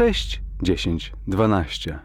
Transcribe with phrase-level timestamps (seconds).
[0.00, 1.98] 6, 10, 12.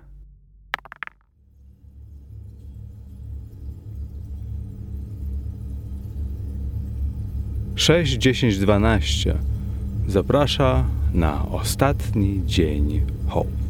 [7.76, 9.36] Sześć, dziesięć, dwanaście
[10.08, 13.65] zaprasza na ostatni dzień Hope.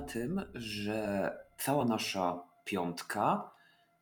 [0.00, 3.50] Na tym, że cała nasza piątka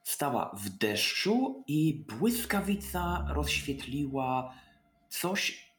[0.02, 4.54] stała w deszczu i błyskawica rozświetliła
[5.08, 5.72] coś,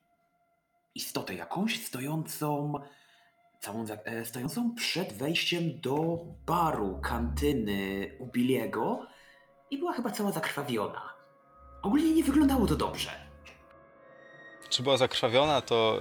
[0.95, 2.73] istotę jakąś stojącą,
[3.59, 9.07] całą, e, stojącą przed wejściem do baru, kantyny u Billiego
[9.71, 11.13] i była chyba cała zakrwawiona.
[11.81, 13.28] Ogólnie nie wyglądało to dobrze.
[14.69, 15.99] Czy była zakrwawiona, to,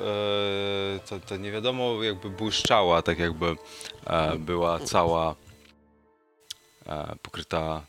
[0.97, 3.57] e, to, to nie wiadomo, jakby błyszczała, tak jakby
[4.07, 5.35] e, była cała
[6.87, 7.83] e, pokryta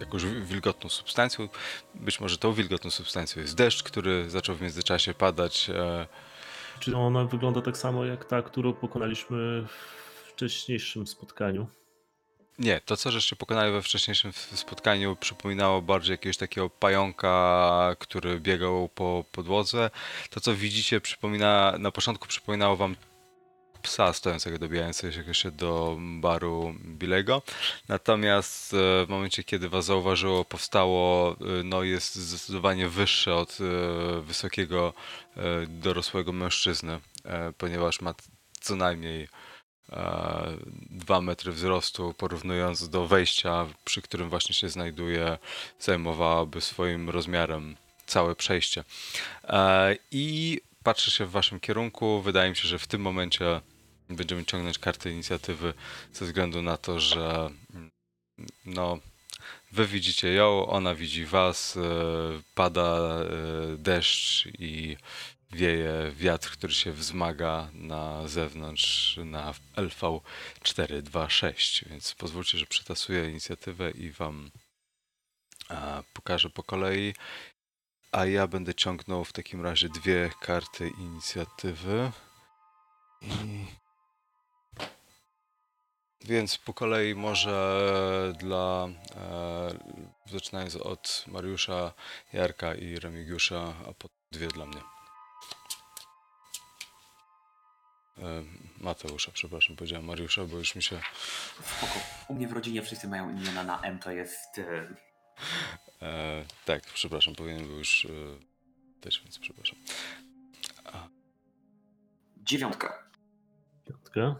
[0.00, 1.48] jakąś wi- wilgotną substancją.
[1.94, 5.70] Być może tą wilgotną substancją jest deszcz, który zaczął w międzyczasie padać.
[6.80, 11.66] Czy ona wygląda tak samo jak ta, którą pokonaliśmy w wcześniejszym spotkaniu?
[12.58, 18.88] Nie, to co żeście pokonali we wcześniejszym spotkaniu przypominało bardziej jakiegoś takiego pająka, który biegał
[18.88, 19.90] po podłodze.
[20.30, 22.96] To co widzicie przypomina, na początku przypominało wam
[23.82, 27.42] psa stojącego dobijającego się do baru Bilego.
[27.88, 34.20] Natomiast e, w momencie, kiedy was zauważyło, powstało, e, no jest zdecydowanie wyższe od e,
[34.20, 34.92] wysokiego
[35.68, 37.00] dorosłego mężczyzny,
[37.58, 38.14] ponieważ ma
[38.60, 39.28] co najmniej
[39.92, 40.56] e,
[40.90, 45.38] dwa metry wzrostu, porównując do wejścia, przy którym właśnie się znajduje,
[45.80, 47.76] zajmowałaby swoim rozmiarem
[48.06, 48.84] całe przejście.
[49.44, 52.22] E, I patrzę się w waszym kierunku.
[52.22, 53.60] Wydaje mi się, że w tym momencie
[54.08, 55.74] będziemy ciągnąć kartę inicjatywy
[56.12, 57.50] ze względu na to, że
[58.66, 58.98] no,
[59.72, 61.80] wy widzicie ją, ona widzi was, e,
[62.54, 63.26] pada e,
[63.78, 64.96] deszcz i
[65.50, 70.20] wieje wiatr, który się wzmaga na zewnątrz na LV
[70.62, 74.50] 426, więc pozwólcie, że przetasuję inicjatywę i wam
[76.12, 77.14] pokażę po kolei.
[78.12, 82.12] A ja będę ciągnął w takim razie dwie karty inicjatywy.
[83.22, 83.66] I...
[86.20, 88.88] Więc po kolei może dla.
[89.16, 89.68] E,
[90.26, 91.92] zaczynając od Mariusza,
[92.32, 94.95] Jarka i Remigiusza, a potem dwie dla mnie.
[98.80, 101.00] Mateusza, przepraszam, powiedziałem Mariusza, bo już mi się.
[101.64, 102.00] Spoko.
[102.28, 104.58] U mnie w rodzinie wszyscy mają imiona na M, to jest...
[104.58, 104.96] e,
[106.02, 108.08] E, tak, przepraszam, powinien był już e,
[109.00, 109.78] też, więc przepraszam.
[112.36, 113.10] Dziewiątka.
[113.88, 114.36] Piątka.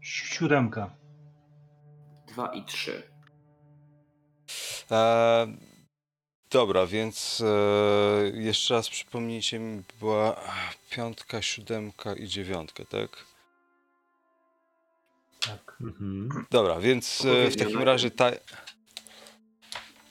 [0.00, 0.96] Siódemka.
[2.28, 3.02] Dwa i trzy.
[4.90, 5.46] E,
[6.50, 10.40] dobra, więc e, jeszcze raz przypomnijcie mi, była
[10.90, 13.24] piątka, siódemka i dziewiątka, tak?
[15.40, 15.76] Tak.
[15.80, 16.46] Mhm.
[16.50, 18.30] Dobra, więc e, w takim razie ta.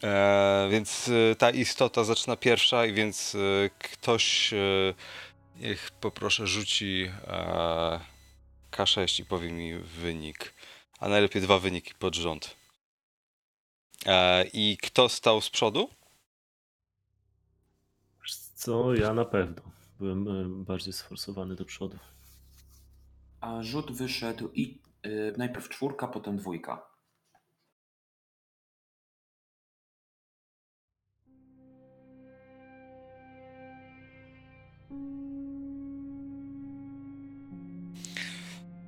[0.03, 4.57] E, więc e, ta istota zaczyna pierwsza, i więc e, ktoś e,
[5.55, 7.99] niech poproszę rzuci e,
[8.71, 10.53] K6 i powie mi wynik.
[10.99, 12.55] A najlepiej dwa wyniki pod rząd.
[14.05, 15.89] E, I kto stał z przodu?
[18.55, 19.61] Co, ja na pewno.
[19.99, 21.97] Byłem e, bardziej sforsowany do przodu.
[23.41, 26.87] A rzut wyszedł i y, najpierw czwórka, potem dwójka.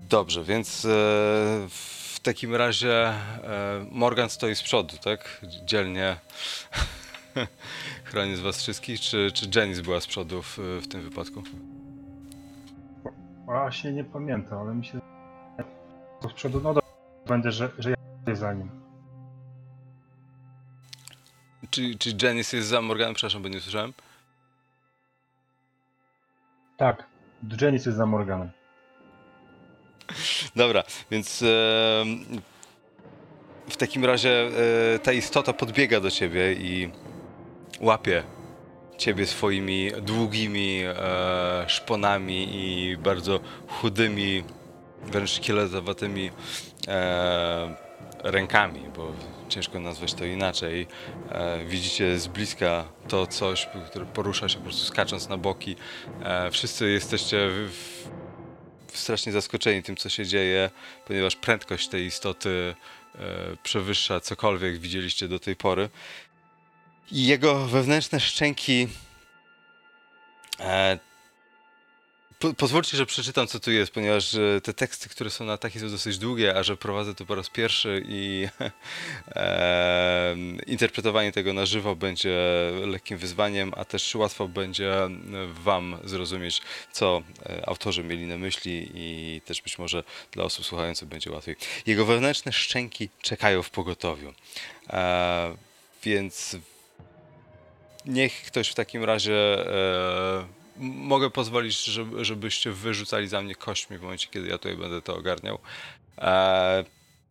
[0.10, 0.90] Dobrze, więc e,
[1.70, 5.42] w takim razie e, Morgan stoi z przodu, tak?
[5.66, 6.18] Dzielnie
[8.04, 11.44] chroni z was wszystkich, czy, czy Janice była z przodu w, w tym wypadku?
[13.46, 15.00] Właśnie nie pamiętam, ale mi się.
[16.30, 16.90] Z przodu, no dobra,
[17.28, 18.70] będę, że, że ja jestem za nim.
[21.70, 23.16] Czy, czy Janice jest za Morganem?
[23.16, 23.94] Przepraszam, bo nie słyszałem.
[26.78, 27.06] Tak,
[27.62, 28.50] Janice jest za Morganem.
[30.56, 31.46] Dobra, więc e,
[33.70, 34.50] w takim razie
[34.96, 36.90] e, ta istota podbiega do ciebie i
[37.80, 38.24] łapie
[38.98, 44.44] ciebie swoimi długimi e, szponami i bardzo chudymi,
[45.04, 46.32] wręcz szkieletowatymi
[46.88, 47.76] e,
[48.24, 49.14] rękami, bo
[49.50, 50.88] ciężko nazwać to inaczej.
[51.30, 55.76] E, widzicie z bliska to coś, które porusza się po prostu skacząc na boki.
[56.24, 57.72] E, wszyscy jesteście w,
[58.88, 60.70] w, strasznie zaskoczeni tym, co się dzieje,
[61.08, 62.76] ponieważ prędkość tej istoty
[63.16, 63.20] e,
[63.64, 65.90] przewyższa cokolwiek widzieliście do tej pory.
[67.12, 68.88] Jego wewnętrzne szczęki
[70.60, 71.00] e,
[72.40, 75.80] po, pozwólcie, że przeczytam, co tu jest, ponieważ e, te teksty, które są na takie
[75.80, 78.48] są dosyć długie, a że prowadzę to po raz pierwszy i
[79.36, 80.36] e,
[80.68, 82.38] interpretowanie tego na żywo będzie
[82.86, 84.94] lekkim wyzwaniem, a też łatwo będzie
[85.48, 86.62] Wam zrozumieć,
[86.92, 91.56] co e, autorzy mieli na myśli i też być może dla osób słuchających będzie łatwiej.
[91.86, 94.34] Jego wewnętrzne szczęki czekają w pogotowiu.
[94.90, 95.56] E,
[96.04, 96.58] więc
[98.08, 100.48] niech ktoś w takim razie e,
[100.80, 105.16] mogę pozwolić, żeby, żebyście wyrzucali za mnie kośćmi w momencie, kiedy ja tutaj będę to
[105.16, 105.60] ogarniał.
[106.18, 106.84] E,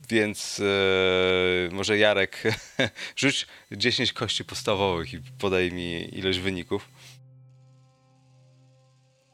[0.08, 2.42] więc e, może Jarek,
[3.16, 6.88] rzuć 10 kości podstawowych i podaj mi ilość wyników.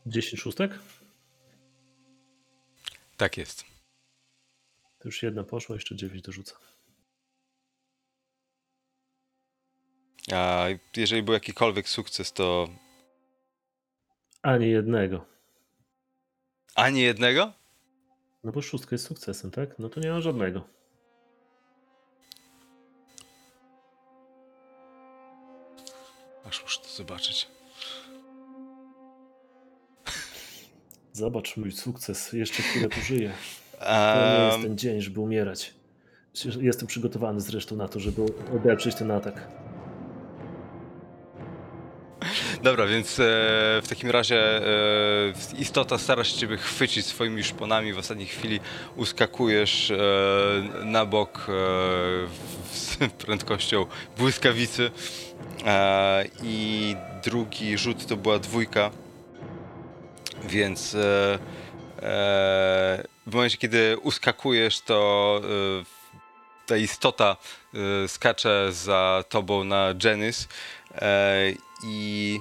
[0.06, 0.78] 10 szóstek?
[3.16, 3.64] Tak jest.
[4.98, 6.54] To już jedna poszła, jeszcze 9 dorzucę.
[10.32, 10.66] A
[10.96, 12.68] jeżeli był jakikolwiek sukces, to
[14.42, 15.24] Ani jednego.
[16.74, 17.52] ani jednego?
[18.44, 19.78] No bo szóstka jest sukcesem, tak?
[19.78, 20.64] No to nie ma żadnego.
[26.48, 27.48] Aż muszę to zobaczyć.
[31.12, 33.32] Zobacz mój sukces, jeszcze chwilę pożyję.
[33.78, 35.74] To nie jest ten dzień, żeby umierać.
[36.60, 38.22] Jestem przygotowany zresztą na to, żeby
[38.56, 39.48] odeprzeć ten atak.
[42.62, 43.22] Dobra, więc e,
[43.82, 44.62] w takim razie e,
[45.58, 47.92] istota stara się ciebie chwycić swoimi szponami.
[47.92, 48.60] W ostatniej chwili
[48.96, 49.96] uskakujesz e,
[50.84, 51.52] na bok e,
[52.72, 53.86] z prędkością
[54.18, 54.90] błyskawicy.
[55.66, 58.90] E, I drugi rzut to była dwójka.
[60.44, 61.38] Więc e,
[63.26, 65.40] w momencie, kiedy uskakujesz, to
[66.66, 67.36] ta istota
[68.06, 69.94] skacze za tobą na
[71.00, 71.52] e,
[71.84, 72.40] i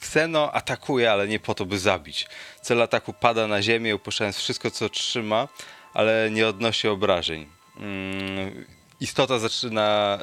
[0.00, 2.26] Kseno atakuje, ale nie po to, by zabić.
[2.62, 5.48] Cel ataku pada na ziemię, upuszczając wszystko, co trzyma,
[5.94, 7.46] ale nie odnosi obrażeń.
[7.76, 8.64] Mm,
[9.00, 10.18] Istota zaczyna.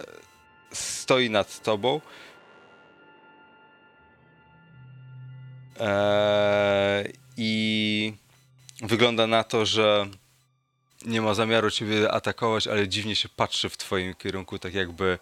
[0.73, 2.01] stoi nad tobą.
[5.79, 8.13] Eee, I
[8.81, 10.05] wygląda na to, że
[11.05, 15.19] nie ma zamiaru ciebie atakować, ale dziwnie się patrzy w twoim kierunku, tak jakby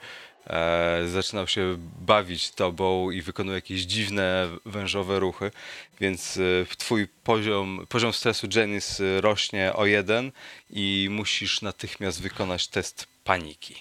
[0.48, 5.52] e, zaczynał się bawić tobą i wykonuje jakieś dziwne, wężowe ruchy,
[6.00, 10.32] więc e, twój poziom, poziom stresu Janice e, rośnie o jeden
[10.70, 13.76] i musisz natychmiast wykonać test paniki.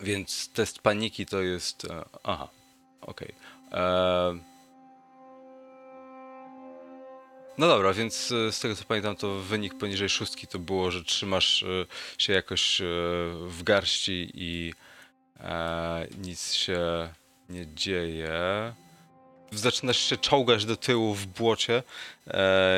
[0.00, 1.84] Więc test paniki to jest...
[1.84, 2.48] E, aha,
[3.00, 3.34] okej.
[3.72, 4.55] E,
[7.58, 11.04] No dobra, więc e, z tego co pamiętam, to wynik poniżej szóstki to było, że
[11.04, 11.66] trzymasz e,
[12.18, 12.84] się jakoś e,
[13.46, 14.72] w garści i
[16.18, 17.08] nic się
[17.48, 18.32] nie dzieje.
[19.52, 21.82] Zaczynasz się czołgać do tyłu w błocie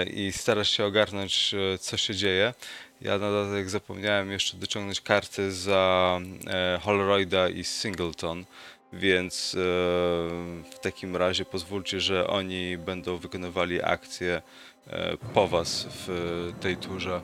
[0.06, 2.54] i starasz się ogarnąć, co się dzieje.
[3.00, 6.20] Ja na dodatek zapomniałem jeszcze dociągnąć karty za
[6.80, 8.44] Holroyda i Singleton,
[8.92, 9.52] więc
[10.72, 14.42] w takim razie pozwólcie, że oni będą wykonywali akcję
[15.34, 17.20] po was w tej turze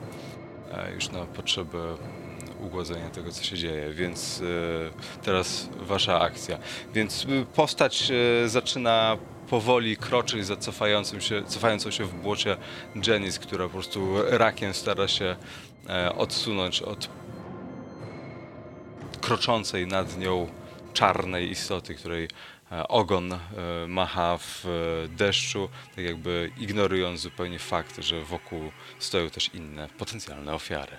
[0.71, 1.77] e, już na potrzeby
[2.59, 6.57] ugładzenia tego, co się dzieje, więc e, teraz wasza akcja.
[6.93, 9.17] Więc e, postać e, zaczyna
[9.49, 12.57] powoli kroczyć za cofającym się, cofającą się w błocie
[13.07, 15.35] Janice, która po prostu rakiem stara się
[15.89, 17.09] e, odsunąć od
[19.21, 20.47] kroczącej nad nią
[20.93, 22.27] czarnej istoty, której e,
[22.87, 23.39] ogon e,
[23.87, 30.53] macha w e, deszczu, tak jakby ignorując zupełnie fakt, że wokół stoją też inne potencjalne
[30.53, 30.97] ofiary.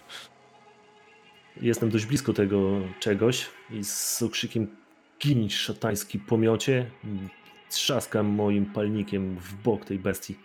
[1.60, 4.76] Jestem dość blisko tego czegoś i z okrzykiem
[5.20, 6.90] ginić szatański pomiocie
[7.70, 10.36] trzaskam moim palnikiem w bok tej bestii.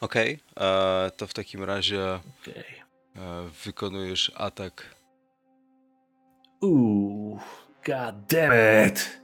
[0.00, 2.20] Okej, e, to w takim razie e,
[3.64, 4.97] wykonujesz atak.
[6.60, 7.38] Uuu,
[7.86, 8.52] god damn
[8.88, 9.20] it!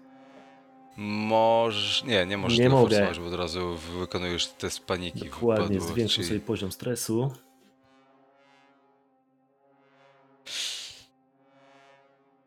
[0.96, 2.04] Możesz.
[2.04, 2.90] Nie, nie możesz Nie tego mogę.
[2.96, 5.18] forsować, bo od razu wykonujesz test paniki.
[5.30, 7.32] Dokładnie, Wpadło zwiększam ci- sobie poziom stresu.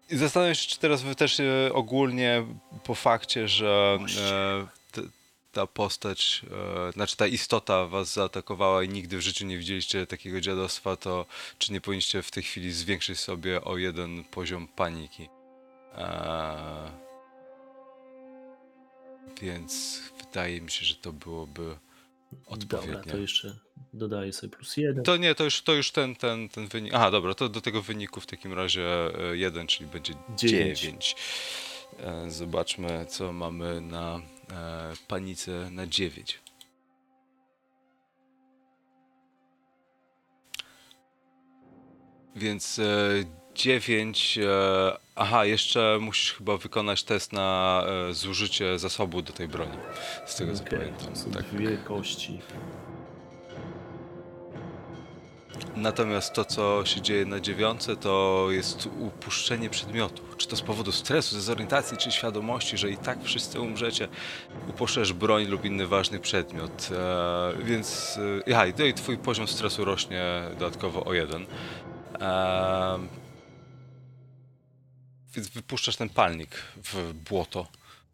[0.09, 2.45] I zastanawiam się, czy teraz wy też e, ogólnie
[2.83, 3.97] po fakcie, że
[5.57, 6.41] ta postać,
[6.89, 11.25] e, znaczy ta istota was zaatakowała i nigdy w życiu nie widzieliście takiego dziadostwa, to
[11.57, 15.29] czy nie powinniście w tej chwili zwiększyć sobie o jeden poziom paniki?
[15.95, 16.91] E,
[19.41, 21.77] więc wydaje mi się, że to byłoby
[22.31, 23.11] Dobra, odpowiednie.
[23.11, 23.55] to jeszcze
[23.93, 25.03] dodaję sobie plus jeden.
[25.03, 26.93] To nie, to już, to już ten, ten, ten wynik.
[26.93, 28.85] Aha, dobra, to do tego wyniku w takim razie
[29.31, 30.79] e, jeden, czyli będzie Dziewięć.
[30.79, 31.15] 9.
[32.27, 34.21] Zobaczmy, co mamy na
[35.07, 36.39] panice na 9.
[42.35, 42.81] Więc
[43.55, 44.39] 9.
[45.15, 49.77] Aha, jeszcze musisz chyba wykonać test na e, zużycie zasobu do tej broni.
[50.25, 51.31] Z tego co Okej, pamiętam.
[51.33, 51.45] Tak.
[51.45, 52.39] dwie kości.
[55.75, 60.23] Natomiast to, co się dzieje na dziewiątce, to jest upuszczenie przedmiotu.
[60.37, 64.07] Czy to z powodu stresu, dezorientacji, czy świadomości, że i tak wszyscy umrzecie,
[64.69, 66.89] upuszczasz broń lub inny ważny przedmiot.
[66.91, 70.23] E, więc, e, aha, i tutaj twój poziom stresu rośnie
[70.59, 71.45] dodatkowo o jeden.
[72.21, 72.99] E,
[75.35, 76.49] więc wypuszczasz ten palnik
[76.83, 77.67] w błoto.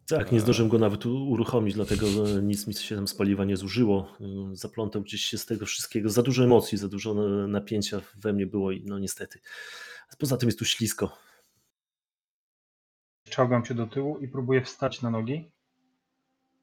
[0.08, 2.06] Tak, nie zdążyłem go nawet uruchomić, dlatego
[2.42, 4.16] nic mi się tam z paliwa nie zużyło.
[4.20, 6.10] E, Zaplątał gdzieś się z tego wszystkiego.
[6.10, 9.40] Za dużo emocji, za dużo e, napięcia we mnie było i no niestety.
[10.18, 11.16] Poza tym jest tu ślisko.
[13.30, 15.50] Czołgam się do tyłu i próbuję wstać na nogi.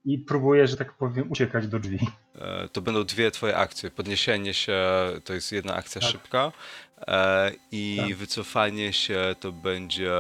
[0.06, 2.00] I próbuję, że tak powiem, uciekać do drzwi.
[2.36, 3.92] E, To będą dwie twoje akcje.
[3.92, 4.80] Podniesienie się
[5.24, 6.10] to jest jedna akcja Tak.
[6.12, 6.52] szybka
[7.08, 8.16] e, i Tak.
[8.16, 10.12] wycofanie się to będzie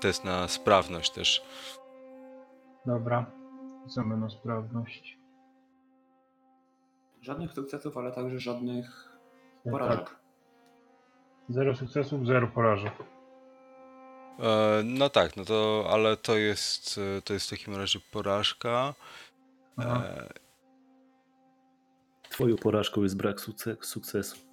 [0.00, 1.42] test na sprawność też.
[2.86, 3.26] Dobra.
[3.88, 5.18] Rzucamy na sprawność.
[7.22, 9.08] Żadnych sukcesów, ale także żadnych
[9.64, 9.72] Tak.
[9.72, 10.16] porażek.
[11.48, 12.92] Zero sukcesów, zero porażek.
[14.40, 18.94] E, No tak, no to, ale to jest, e, to jest w takim razie porażka.
[19.78, 20.28] E,
[22.30, 24.45] Twoją porażką jest brak sukce- sukcesu.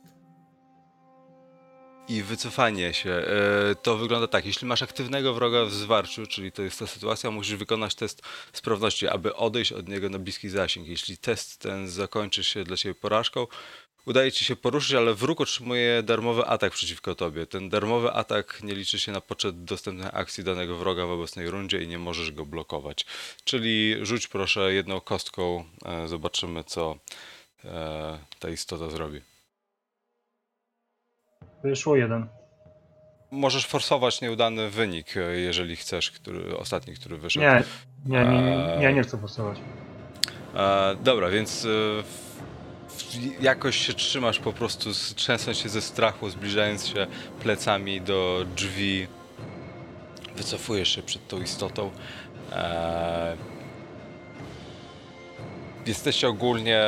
[2.08, 3.10] I wycofanie się.
[3.12, 7.32] E, To wygląda tak, jeśli masz aktywnego wroga w zwarciu, czyli to jest ta sytuacja,
[7.32, 8.22] musisz wykonać test
[8.54, 10.88] sprawności, aby odejść od niego na bliski zasięg.
[10.88, 13.48] Jeśli test ten zakończy się dla ciebie porażką,
[14.06, 17.46] udaje ci się poruszyć, ale wróg otrzymuje darmowy atak przeciwko tobie.
[17.46, 21.84] Ten darmowy atak nie liczy się na poczet dostępnej akcji danego wroga w obecnej rundzie
[21.84, 23.06] i nie możesz go blokować.
[23.44, 26.98] Czyli rzuć proszę jedną kostką, e, zobaczymy co
[27.66, 29.33] e, ta istota zrobi.
[31.64, 32.28] Wyszło jeden.
[33.32, 37.46] Możesz forsować nieudany wynik, e, jeżeli chcesz, który, ostatni, który wyszedł.
[37.46, 37.64] Nie,
[38.06, 38.80] nie, nie, nie, Eee.
[38.80, 39.58] nie, nie chcę forsować.
[40.56, 41.70] E, dobra, więc e,
[43.42, 47.08] jakoś się trzymasz po prostu, trzęsąc się ze strachu, zbliżając się
[47.42, 49.08] plecami do drzwi.
[50.36, 51.92] Wycofujesz się przed tą istotą.
[52.52, 53.36] E,
[55.86, 56.82] jesteście ogólnie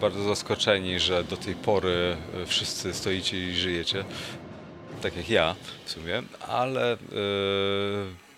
[0.00, 4.04] bardzo zaskoczeni, że do tej pory e, wszyscy stoicie i żyjecie.
[5.02, 6.98] Tak jak ja w sumie, ale e,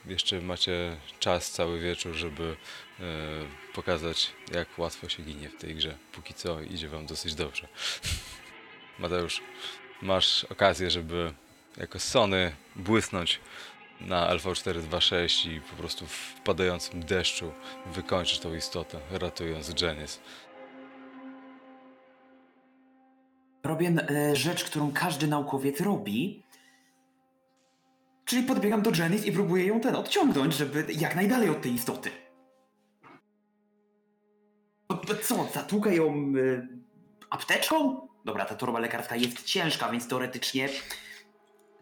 [0.07, 2.57] jeszcze macie czas cały wieczór, żeby
[3.01, 3.05] e,
[3.75, 5.95] pokazać, jak łatwo się ginie w tej grze.
[6.13, 7.69] Póki co idzie wam dosyć dobrze.
[8.99, 9.43] Mateusz,
[10.03, 11.33] masz okazję, żeby
[11.77, 13.41] jako Sony błysnąć
[14.01, 17.53] na LV426 i po prostu w padającym deszczu
[17.87, 20.19] wykończyć tą istotę, ratując Janice.
[23.65, 26.43] Robię e, rzecz, którą każdy naukowiec robi.
[28.25, 32.11] Czyli podbiegam do Janice i próbuję ją ten odciągnąć, żeby jak najdalej od tej istoty.
[35.23, 36.69] Co, zatłukę ją e,
[37.31, 38.09] apteczką?
[38.25, 40.69] Dobra, ta torba lekarska jest ciężka, więc teoretycznie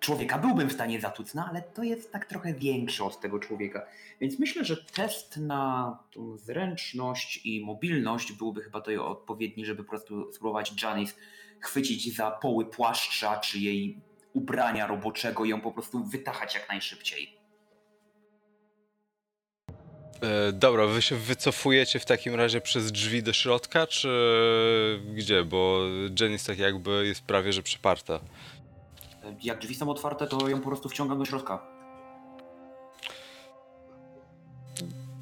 [0.00, 3.86] człowieka byłbym w stanie zatłuc, no ale to jest tak trochę większe od tego człowieka.
[4.20, 9.90] Więc myślę, że test na tą zręczność i mobilność byłby chyba tutaj odpowiedni, żeby po
[9.90, 11.14] prostu spróbować Janice
[11.60, 14.00] chwycić za poły płaszcza czy jej
[14.32, 17.36] ubrania roboczego i ją po prostu wytachać jak najszybciej.
[20.22, 24.08] E, dobra, wy się wycofujecie w takim razie przez drzwi do środka, czy
[25.14, 25.44] gdzie?
[25.44, 25.80] Bo
[26.20, 28.20] Janice tak jakby jest prawie że przeparta.
[29.42, 31.76] Jak drzwi są otwarte, to ją po prostu wciągam do środka.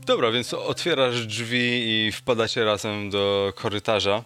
[0.07, 4.25] Dobra, więc otwierasz drzwi i wpadacie razem do korytarza.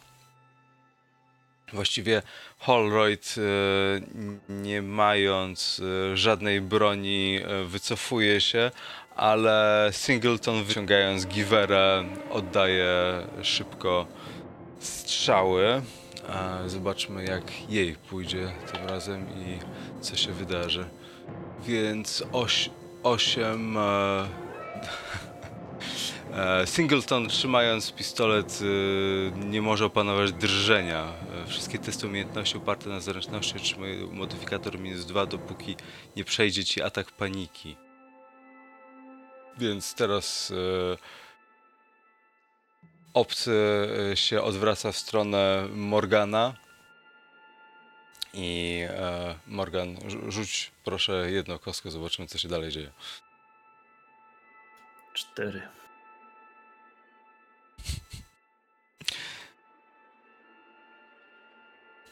[1.73, 2.23] Właściwie
[2.59, 3.41] Holroyd, e,
[4.49, 5.81] nie mając
[6.13, 8.71] e, żadnej broni, e, wycofuje się,
[9.17, 12.87] ale Singleton wyciągając giwerę oddaje
[13.43, 14.07] szybko
[14.81, 15.83] strzały.
[16.67, 19.59] Zobaczmy, jak jej pójdzie tym razem i
[20.01, 20.89] co się wydarzy.
[21.67, 22.71] Więc oś,
[23.03, 23.77] 8.
[23.77, 24.29] E,
[26.63, 31.13] e, Singleton, trzymając pistolet, e, nie może opanować drżenia.
[31.47, 35.77] Wszystkie testy umiejętności oparte na zręczności otrzymują modyfikator minus 2, dopóki
[36.17, 37.77] nie przejdzie ci atak paniki.
[39.59, 40.53] Więc teraz
[43.15, 43.53] obcy
[44.13, 46.55] e, się odwraca w stronę Morgana.
[48.35, 52.93] I e, Morgan, rzu- rzuć proszę jedną kostkę, zobaczymy co się dalej dzieje.
[55.15, 55.69] Cztery.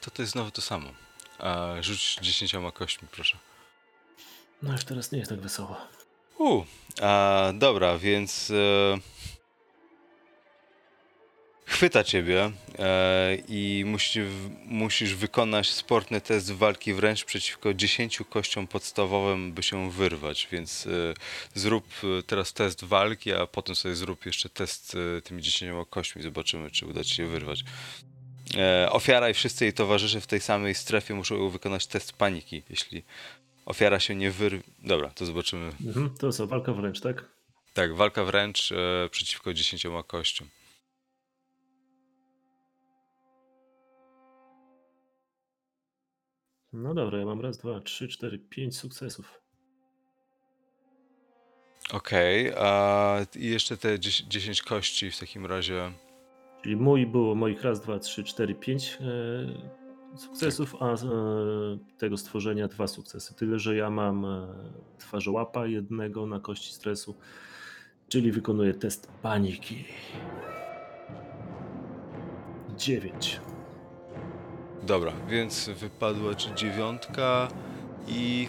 [0.00, 0.88] To to jest znowu to samo.
[1.40, 3.38] E, rzuć dziesięcioma kośćmi, proszę.
[4.62, 5.76] No już teraz nie jest tak wesoło.
[6.38, 6.64] U,
[7.02, 8.98] a, dobra, więc e,
[11.76, 14.20] chwyta ciebie e, i musi,
[14.64, 20.90] musisz wykonać sportny test walki wręcz przeciwko 10 kościom podstawowym, by się wyrwać, więc e,
[21.54, 21.86] zrób
[22.18, 26.70] e, teraz test walki, a potem sobie zrób jeszcze test e, tymi 10 kośćmi, zobaczymy,
[26.70, 27.64] czy uda ci się wyrwać.
[28.56, 32.62] E, ofiara i wszyscy jej towarzysze w tej samej strefie muszą wykonać test paniki.
[32.70, 33.02] Jeśli
[33.66, 34.62] ofiara się nie wyrwie...
[34.82, 36.10] Dobra, to zobaczymy Mhm.
[36.18, 37.24] To co, walka wręcz, tak?
[37.74, 40.48] tak, walka wręcz e, przeciwko dziesięcioma kościom.
[46.76, 49.40] No dobra, ja mam raz, dwa, trzy, cztery, pięć sukcesów.
[51.92, 55.92] Okej, a i jeszcze te 10 10 kości w takim razie.
[56.62, 58.98] Czyli mój było moich raz, dwa, trzy, cztery, pięć
[60.14, 60.96] e, sukcesów, a e,
[61.98, 63.34] tego stworzenia dwa sukcesy.
[63.34, 64.48] Tyle, że ja mam e,
[64.98, 67.14] twarzołapa jednego na kości stresu,
[68.08, 69.84] czyli wykonuję test paniki.
[72.76, 73.40] Dziewięć.
[74.82, 77.48] Dobra, więc wypadła ci dziewiątka
[78.08, 78.48] i.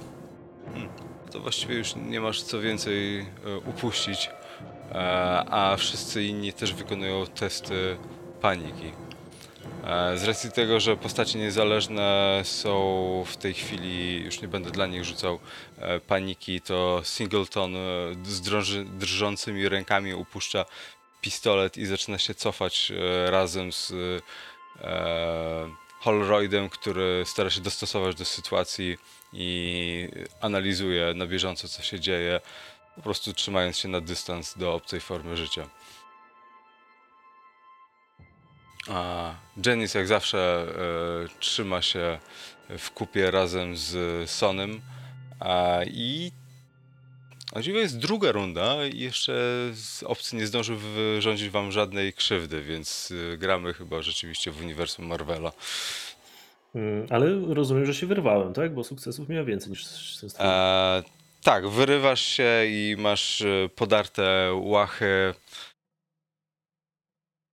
[0.74, 0.90] Hmm,
[1.32, 3.26] to właściwie już nie masz co więcej e,
[3.58, 4.30] upuścić.
[4.92, 5.00] E,
[5.50, 7.98] a wszyscy inni też wykonują testy
[8.42, 8.92] paniki.
[9.84, 14.88] E, z racji tego, że postacie niezależne są w tej chwili, już nie będę dla
[14.88, 15.40] nich rzucał
[16.08, 17.74] paniki, to Singleton
[18.24, 18.42] z
[18.98, 20.66] drżącymi rękami upuszcza
[21.22, 22.92] pistolet i zaczyna się cofać
[23.30, 23.94] razem z
[24.82, 28.98] e, Holroydem, który stara się dostosować do sytuacji
[29.34, 30.10] i
[30.42, 32.42] analizuje na bieżąco, co się dzieje,
[32.96, 35.70] po prostu trzymając się na dystans do obcej formy życia.
[38.90, 39.34] A
[39.66, 40.68] Janice jak zawsze
[41.26, 42.20] e, trzyma się
[42.70, 44.82] w kupie razem z Sonym
[45.40, 46.32] a, i
[47.58, 49.34] o dziwo jest druga runda i jeszcze
[49.74, 55.06] z- obcy nie zdążył wyrządzić wam żadnej krzywdy, więc y, gramy chyba rzeczywiście w uniwersum
[55.06, 55.52] Marvela.
[56.76, 58.74] Mm, Ale rozumiem, że się wyrwałem, tak?
[58.74, 59.86] Bo sukcesów miałem więcej niż
[60.22, 60.46] ten stwór.
[60.46, 61.04] E,
[61.44, 65.34] tak, wyrywasz się i masz e, podarte łachy.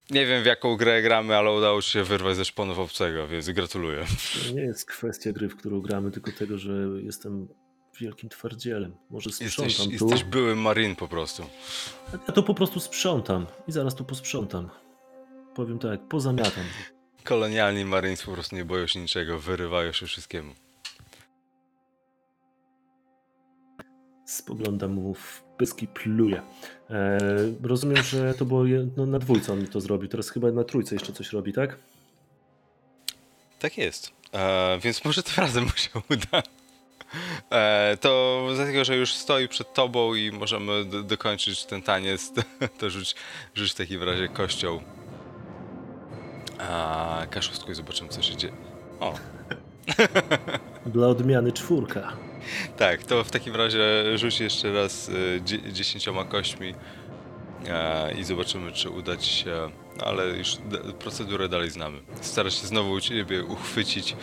[0.09, 3.49] Nie wiem w jaką grę gramy, ale udało ci się wyrwać ze szponów obcego, więc
[3.49, 4.05] gratuluję.
[4.47, 6.71] To nie jest kwestia gry, w którą gramy, tylko tego, że
[7.03, 7.47] jestem
[7.99, 8.95] wielkim twardzielem.
[9.09, 10.05] Może sprzątam Jesteś, tu.
[10.09, 11.43] jesteś byłym marin po prostu.
[12.27, 14.69] Ja to po prostu sprzątam i zaraz tu posprzątam.
[15.55, 16.63] Powiem tak, pozamiatam.
[17.23, 20.53] Kolonialni marines po prostu nie boją się niczego, wyrywają się wszystkiemu.
[24.25, 26.41] Spoglądam mu w pyski, pluję.
[26.89, 27.17] E,
[27.63, 28.63] rozumiem, że to było
[28.97, 30.09] no, na dwójce on mi to zrobił.
[30.09, 31.77] Teraz chyba na trójce jeszcze coś robi, tak?
[33.59, 34.11] Tak jest.
[34.33, 36.43] E, więc może tym razem mu się uda.
[37.51, 42.33] E, to dlatego, że już stoi przed tobą i możemy do, dokończyć ten taniec,
[42.79, 43.15] to rzuć,
[43.55, 44.81] rzuć w takim razie kością.
[46.59, 48.53] A kaszustku i zobaczymy co się dzieje.
[48.99, 49.13] O,
[50.85, 52.13] Dla odmiany czwórka.
[52.77, 53.79] tak, to w takim razie
[54.17, 55.11] rzuć jeszcze raz
[55.45, 56.75] dzie- dziesięcioma kośćmi
[57.67, 59.69] e, i zobaczymy czy uda ci się,
[60.05, 60.57] ale już
[60.99, 61.97] procedurę dalej znamy.
[62.21, 64.15] Stara się znowu u ciebie uchwycić,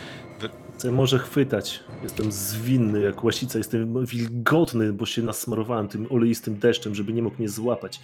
[0.91, 1.79] może chwytać.
[2.03, 7.37] Jestem zwinny jak łasica, jestem wilgotny, bo się nasmarowałem tym oleistym deszczem, żeby nie mógł
[7.37, 7.99] mnie złapać.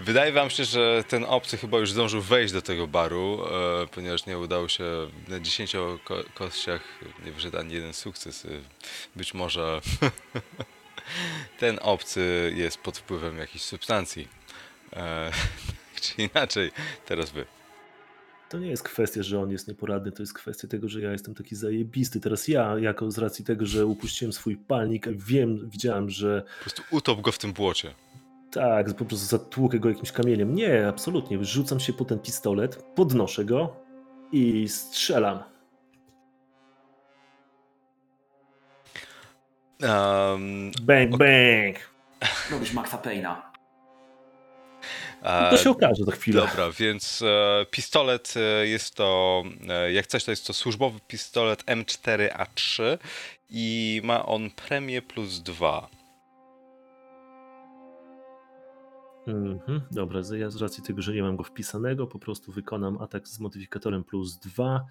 [0.00, 3.40] Wydaje wam się, że ten obcy chyba już zdążył wejść do tego baru,
[3.82, 4.84] e, ponieważ nie udało się
[5.28, 5.72] na 10
[6.04, 6.82] ko kościach,
[7.24, 8.44] nie wyszedł ani jeden sukces.
[8.44, 8.48] E,
[9.16, 9.80] być może
[11.60, 14.28] ten obcy jest pod wpływem jakiejś substancji.
[14.92, 15.30] E,
[16.02, 16.70] czy inaczej,
[17.06, 17.46] teraz wy.
[18.54, 21.34] To nie jest kwestia, że on jest nieporadny, to jest kwestia tego, że ja jestem
[21.34, 22.20] taki zajebisty.
[22.20, 26.82] Teraz ja, jako z racji tego, że upuściłem swój palnik, wiem, widziałem, że Po prostu
[26.90, 27.94] utop go w tym błocie.
[28.50, 30.54] tak, po prostu zatłukę go jakimś kamieniem.
[30.54, 31.44] Nie, absolutnie.
[31.44, 33.76] Rzucam się po ten pistolet, podnoszę go
[34.32, 35.38] I strzelam.
[39.82, 41.76] Um, Bang, bang.
[42.50, 43.53] Robisz Maxa Payne'a.
[45.24, 46.40] No to się okaże za chwilę.
[46.40, 51.64] Dobra, więc e, pistolet e, jest to, e, jak coś, to jest to służbowy pistolet
[51.64, 52.98] M4A3
[53.50, 55.88] i ma on premię plus 2.
[59.26, 63.28] Mhm, dobra, ja z racji tego, że nie mam go wpisanego, po prostu wykonam atak
[63.28, 64.86] z modyfikatorem plus 2.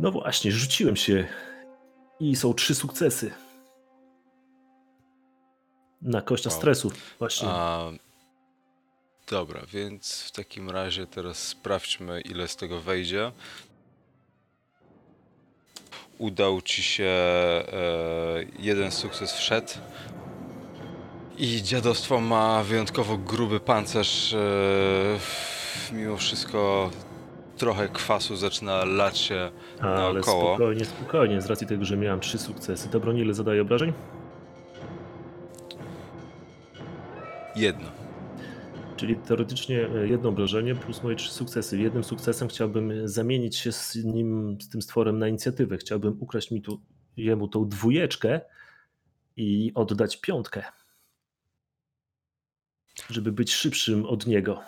[0.00, 1.28] No właśnie, rzuciłem się
[2.20, 3.32] i są trzy sukcesy.
[6.02, 6.58] Na kościa Wow.
[6.58, 7.48] stresu, właśnie.
[7.50, 7.90] A,
[9.30, 13.32] dobra, więc w takim razie teraz sprawdźmy, ile z tego wejdzie.
[16.18, 17.64] Udał ci się e,
[18.58, 19.72] jeden sukces wszedł.
[21.38, 24.32] I dziadostwo ma wyjątkowo gruby pancerz.
[24.34, 25.18] E,
[25.92, 26.90] mimo wszystko
[27.62, 30.54] trochę kwasu zaczyna lać się Ale naokoło.
[30.54, 32.88] spokojnie, spokojnie, z racji tego, że miałem trzy sukcesy.
[32.88, 33.92] Ta broń ile zadaje obrażeń?
[37.56, 37.86] Jedno.
[38.96, 41.78] Czyli teoretycznie e, jedno obrażenie plus moje trzy sukcesy.
[41.78, 45.76] Jednym sukcesem chciałbym zamienić się z nim, z tym stworem na inicjatywę.
[45.76, 46.80] Chciałbym ukraść mi tu,
[47.16, 48.40] jemu tą dwójeczkę
[49.36, 50.62] i oddać piątkę.
[53.10, 54.62] Żeby być szybszym od niego.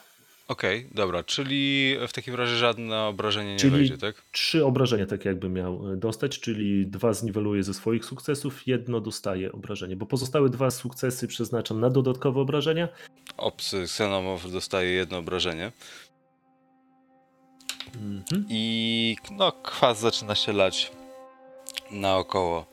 [0.48, 4.22] Okej, dobra, czyli w takim razie żadne obrażenie nie Czyli- wejdzie, tak?
[4.33, 9.52] Trzy obrażenia tak jakby miał e, dostać, czyli dwa zniweluję ze swoich sukcesów, jedno dostaje
[9.52, 12.88] obrażenie, bo pozostałe dwa sukcesy przeznaczam na dodatkowe obrażenia.
[13.37, 15.72] Obcy Xenomorph dostaje jedno obrażenie.
[17.94, 18.46] Mhm.
[18.48, 20.92] I no, kwas zaczyna się lać
[21.90, 22.66] naokoło.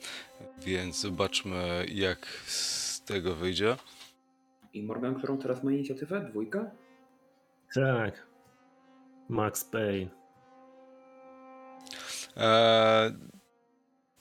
[0.64, 3.76] Więc zobaczmy, jak z tego wyjdzie.
[4.74, 6.28] I Morgan, którą teraz ma inicjatywę?
[6.30, 6.70] Dwójka?
[7.74, 8.26] Tak.
[9.28, 10.10] Max Payne.
[12.36, 13.12] Eee,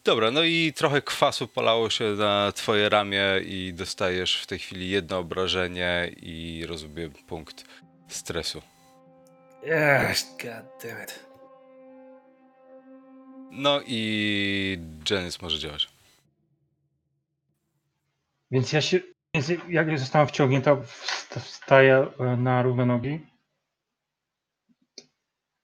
[0.03, 4.89] dobra, no i trochę kwasu polało się na twoje ramię i dostajesz w tej chwili
[4.89, 7.63] jedno obrażenie i rozumiem punkt
[8.07, 8.61] stresu.
[9.63, 11.25] Yes, god damn it.
[13.51, 15.89] No i Janice może działać.
[18.51, 18.99] Więc ja się,
[19.33, 23.19] więc jak zostałam wciągnięta, wsta- wstaję e, na równe nogi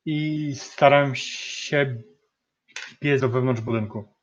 [0.08, 2.02] i staram się
[3.02, 4.14] biec do wewnątrz budynku.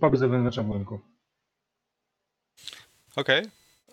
[0.00, 1.00] Pobiec do wewnątrz budynku.
[3.16, 3.44] Okej.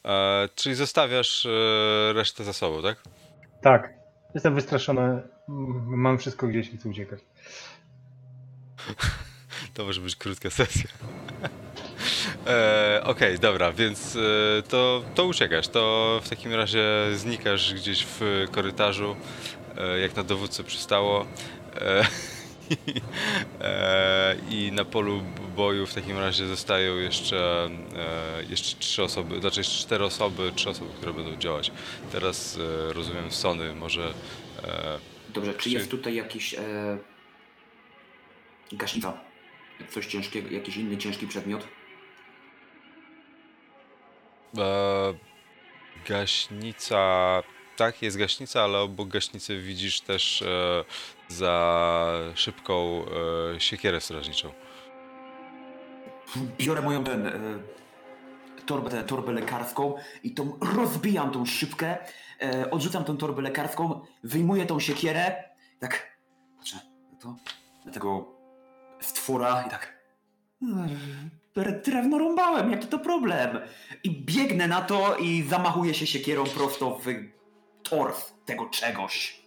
[0.03, 3.03] Eee, czyli zostawiasz e, resztę za sobą, tak?
[3.61, 3.93] Tak,
[4.33, 5.21] jestem wystraszony,
[5.87, 7.19] mam wszystko gdzieś i chcę uciekać.
[9.73, 10.89] To może być krótka sesja.
[12.47, 14.19] E, Okej, dobra, więc e,
[14.63, 15.67] to, to uciekasz.
[15.67, 16.83] To w takim razie
[17.15, 19.15] znikasz gdzieś w korytarzu,
[19.77, 21.25] e, jak na dowódcę przystało.
[21.75, 22.05] E,
[24.51, 25.21] i- na polu
[25.55, 27.69] boju w takim razie zostają jeszcze,
[28.49, 31.71] jeszcze trzy osoby, znaczy jeszcze cztery osoby, trzy osoby, które będą działać.
[32.11, 34.13] Teraz rozumiem Sony może.
[35.33, 36.55] Dobrze, czy Czy- jest tutaj jakiś
[38.71, 39.13] gaśnica?
[39.91, 41.67] Coś ciężkiego, jakiś inny ciężki przedmiot?
[44.57, 45.13] E,
[46.07, 47.43] gaśnica.
[47.77, 50.83] Tak, jest gaśnica, ale obok gaśnicy widzisz też e,
[51.27, 53.05] za szybką
[53.55, 54.51] e, siekierę strażniczą.
[56.57, 57.31] Biorę moją ten, e,
[58.65, 61.97] torbę, tę torbę lekarską i tą rozbijam tą szybkę,
[62.41, 65.43] e, odrzucam tą torbę lekarską, wyjmuję tą siekierę,
[65.79, 66.17] tak
[66.57, 66.77] patrzę
[67.13, 67.35] na to,
[67.85, 68.25] na tego
[68.99, 69.97] stwora i tak
[70.61, 70.89] "Mm,
[71.65, 73.59] drewno rąbałem, jaki to problem?
[74.03, 77.05] I biegnę na to i zamachuję się siekierą prosto w
[77.89, 79.41] tors tego czegoś.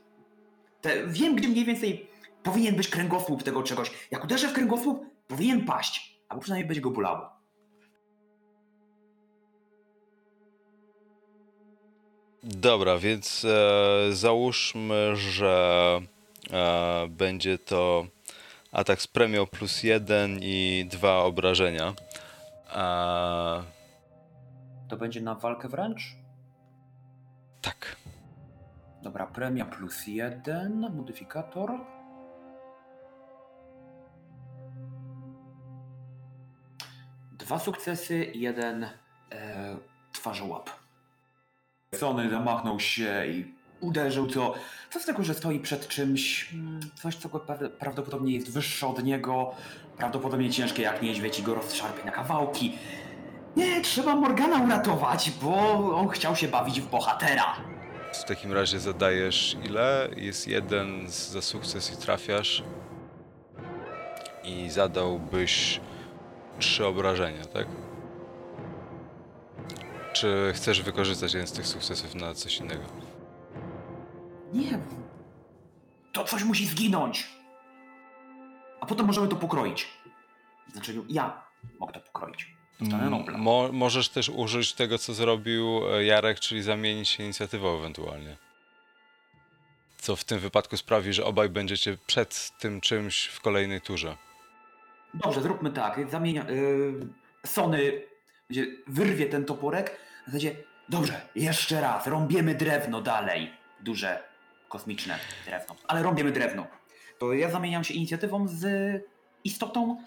[0.81, 2.11] Te, wiem, gdzie mniej więcej
[2.43, 3.91] powinien być kręgosłup tego czegoś.
[4.11, 7.41] Jak uderzę w kręgosłup, powinien paść, albo przynajmniej będzie go bolało.
[12.43, 16.01] Dobra, więc e, załóżmy, że
[16.51, 18.07] e, będzie to
[18.73, 21.95] atak z premią plus jeden i dwa obrażenia.
[22.77, 23.63] E,
[24.89, 26.03] To będzie na walkę wręcz?
[27.61, 27.97] tak.
[29.03, 31.71] Dobra, premia plus jeden, modyfikator.
[37.33, 38.85] Dwa sukcesy, jeden
[39.33, 39.77] e,
[40.13, 40.71] twarzołap.
[41.95, 44.55] Sony zamachnął się i uderzył, co,
[45.01, 47.29] z tego, że stoi przed czymś, mm, coś, co
[47.79, 49.55] prawdopodobnie jest wyższe od niego,
[49.97, 52.79] prawdopodobnie ciężkie jak niedźwiedź i go rozszarpie na kawałki.
[53.57, 55.57] Nie, trzeba Morgana uratować, bo
[55.97, 57.57] on chciał się bawić w bohatera.
[58.13, 60.09] W takim razie zadajesz ile?
[60.17, 62.63] Jest jeden za sukces i trafiasz.
[64.45, 65.81] I zadałbyś
[66.59, 67.67] trzy obrażenia, tak?
[70.13, 72.83] Czy chcesz wykorzystać jeden z tych sukcesów na coś innego?
[74.53, 74.79] Nie.
[76.13, 77.27] To coś musi zginąć.
[78.81, 79.89] A potem możemy to pokroić.
[80.73, 81.43] Znaczy, ja
[81.81, 82.55] mogę to pokroić.
[82.81, 83.39] Dostanę M- Nobla.
[83.39, 88.37] Mo możesz też użyć tego, co zrobił e, Jarek, czyli zamienić się inicjatywą ewentualnie.
[89.99, 94.17] Co w tym wypadku sprawi, że obaj będziecie przed tym czymś w kolejnej turze.
[95.15, 96.11] Dobrze, zróbmy tak.
[96.11, 96.45] Zamienia.
[96.51, 97.07] Yy,
[97.47, 98.03] Sony
[98.49, 99.97] będzie, wyrwie ten toporek.
[100.23, 100.57] W zasadzie,
[100.89, 103.51] dobrze, jeszcze raz, rąbiemy drewno dalej.
[103.81, 104.23] Duże,
[104.71, 105.77] kosmiczne drewno.
[105.89, 106.67] Ale rąbiemy drewno.
[107.19, 108.65] To ja zamieniam się inicjatywą z
[109.45, 110.03] istotą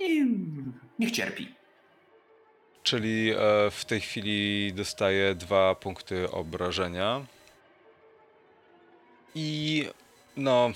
[0.00, 0.26] i
[0.98, 1.54] niech cierpi.
[2.82, 3.36] Czyli e,
[3.70, 7.26] w tej chwili dostaje dwa punkty obrażenia.
[9.34, 9.84] I
[10.36, 10.70] no,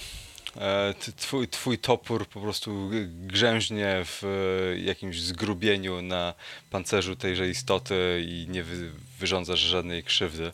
[0.57, 6.35] e, twój, twój topór po prostu grzęźnie w e, jakimś zgrubieniu na
[6.71, 10.53] pancerzu tejże istoty i nie wy, wyrządzasz żadnej krzywdy.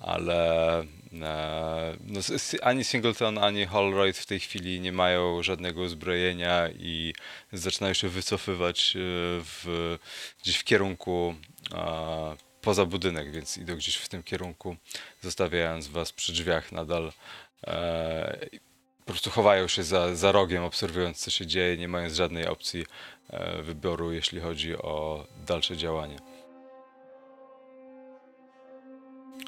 [0.00, 2.20] Ale e, no,
[2.62, 7.14] ani Singleton, ani Holroyd w tej chwili nie mają żadnego uzbrojenia i
[7.52, 8.98] zaczynają się wycofywać e,
[9.44, 9.98] w,
[10.42, 11.34] gdzieś w kierunku
[11.74, 14.76] e, poza budynek, więc idą gdzieś w tym kierunku,
[15.22, 17.12] zostawiając was przy drzwiach nadal.
[17.66, 18.46] E,
[19.04, 22.86] po prostu chowają się za, za rogiem, obserwując co się dzieje, nie mając żadnej opcji
[23.30, 26.16] e, wyboru, jeśli chodzi o dalsze działanie.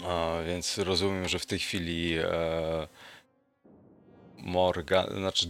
[0.09, 2.27] A, więc rozumiem, że w tej chwili e,
[4.39, 5.47] Morgan, znaczy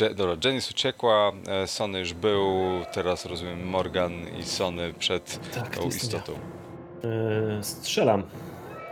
[0.00, 2.50] Je, dobra, Janice uciekła, e, Sony już był,
[2.92, 5.88] teraz rozumiem Morgan i Sony przed Tak, tą ja.
[5.88, 6.32] istotą.
[7.58, 8.22] E, strzelam.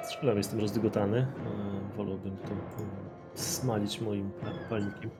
[0.04, 1.18] Strzelam, jestem rozdygotany.
[1.18, 5.10] E, wolałbym to e, smalić moim pa- palnikiem.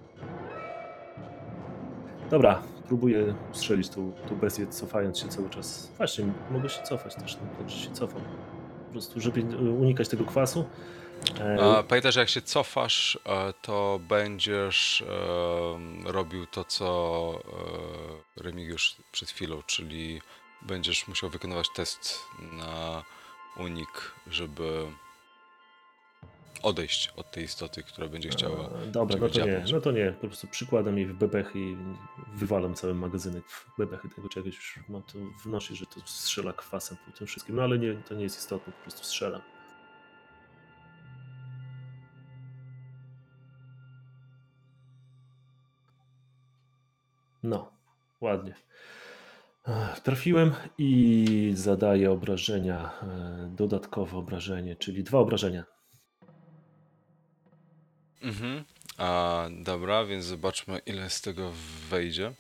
[2.31, 5.91] Dobra, próbuję strzelić tą, tą bestię, cofając się cały czas.
[5.97, 8.23] Właśnie, mogę się cofać też, no, także się cofam.
[8.87, 10.65] Po prostu, żeby e, unikać tego kwasu.
[11.41, 15.05] E, pamiętaj, że jak się cofasz, e, to będziesz
[15.75, 17.41] em, robił to, co
[18.39, 20.21] e, Remigiusz przed chwilą, czyli
[20.63, 22.19] będziesz musiał wykonywać test
[22.53, 23.03] na
[23.57, 24.87] unik, żeby
[26.65, 28.69] odejść od tej istoty, która będzie chciała.
[28.69, 30.13] E, Dobra, no to nie, no to nie.
[30.21, 31.77] Po prostu przykładam jej w bebechy i
[32.35, 34.55] wywalam cały magazynek w bebechy tego czegoś.
[34.55, 37.57] Już mam to w nosie, że to strzela kwasem po tym wszystkim.
[37.57, 39.41] No ale nie, to nie jest istotne, po prostu strzelam.
[47.43, 47.71] No,
[48.21, 48.55] ładnie.
[49.69, 55.74] Ech, Trafiłem i zadaję obrażenia, e, dodatkowe obrażenie, czyli dwa obrażenia.
[58.25, 58.65] Mhm.
[58.99, 61.53] A, dobra, więc zobaczmy, ile z tego
[61.91, 62.33] wejdzie.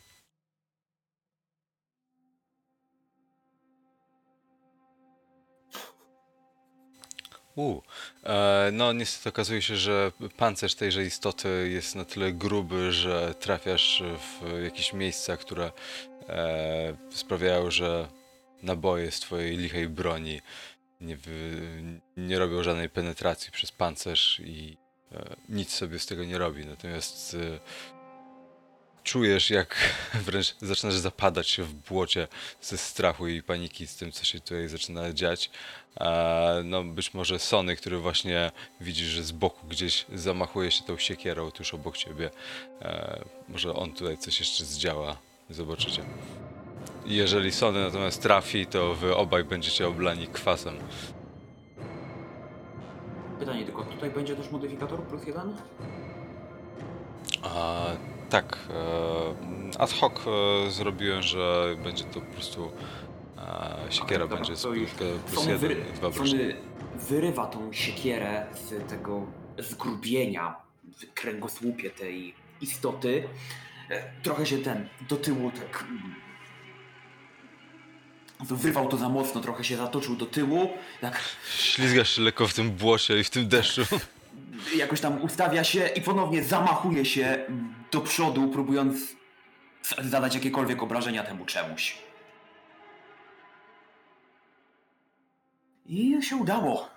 [7.56, 7.80] U,
[8.24, 14.02] e, no niestety okazuje się, że pancerz tejże istoty jest na tyle gruby, że trafiasz
[14.18, 15.72] w jakieś miejsca, które
[16.28, 18.08] e, sprawiają, że
[18.62, 20.40] naboje z twojej lichej broni
[21.00, 21.18] nie,
[22.16, 24.83] nie robią żadnej penetracji przez pancerz i
[25.48, 26.66] nic sobie z tego nie robi.
[26.66, 27.58] Natomiast e,
[29.04, 29.76] czujesz, jak
[30.26, 32.28] wręcz zaczynasz zapadać się w błocie
[32.62, 35.50] ze strachu i paniki z tym, co się tutaj zaczyna dziać.
[36.00, 40.98] E, no być może Sony, który właśnie widzisz, że z boku gdzieś zamachuje się tą
[40.98, 42.30] siekierą tuż obok ciebie.
[42.82, 45.16] E, może on tutaj coś jeszcze zdziała.
[45.50, 46.02] Zobaczycie.
[47.06, 50.78] Jeżeli Sony natomiast trafi, to wy obaj będziecie oblani kwasem.
[53.38, 55.56] Pytanie tylko, tutaj będzie też modyfikator plus jeden?
[57.42, 57.86] A,
[58.30, 58.58] tak,
[59.74, 62.70] e, ad hoc e, zrobiłem, że będzie to po prostu
[63.38, 66.12] e, siekiera Dobra, będzie z to już plus, jeden wyry, i dwa.
[66.12, 66.56] Sony
[66.94, 69.26] wyrywa tą siekierę z tego
[69.58, 73.28] zgrubienia w kręgosłupie tej istoty.
[73.90, 75.82] E, Trochę się ten do tyłu tak.
[75.88, 76.14] mm,
[78.40, 81.20] Wyrwał to za mocno, trochę się zatoczył do tyłu, tak
[81.58, 83.82] Ślizgasz się lekko w tym błocie i w tym deszczu.
[84.76, 87.44] jakoś tam ustawia się i ponownie zamachuje się
[87.92, 88.96] do przodu, próbując
[89.98, 91.98] zadać jakiekolwiek obrażenia temu czemuś.
[95.86, 96.88] I się udało.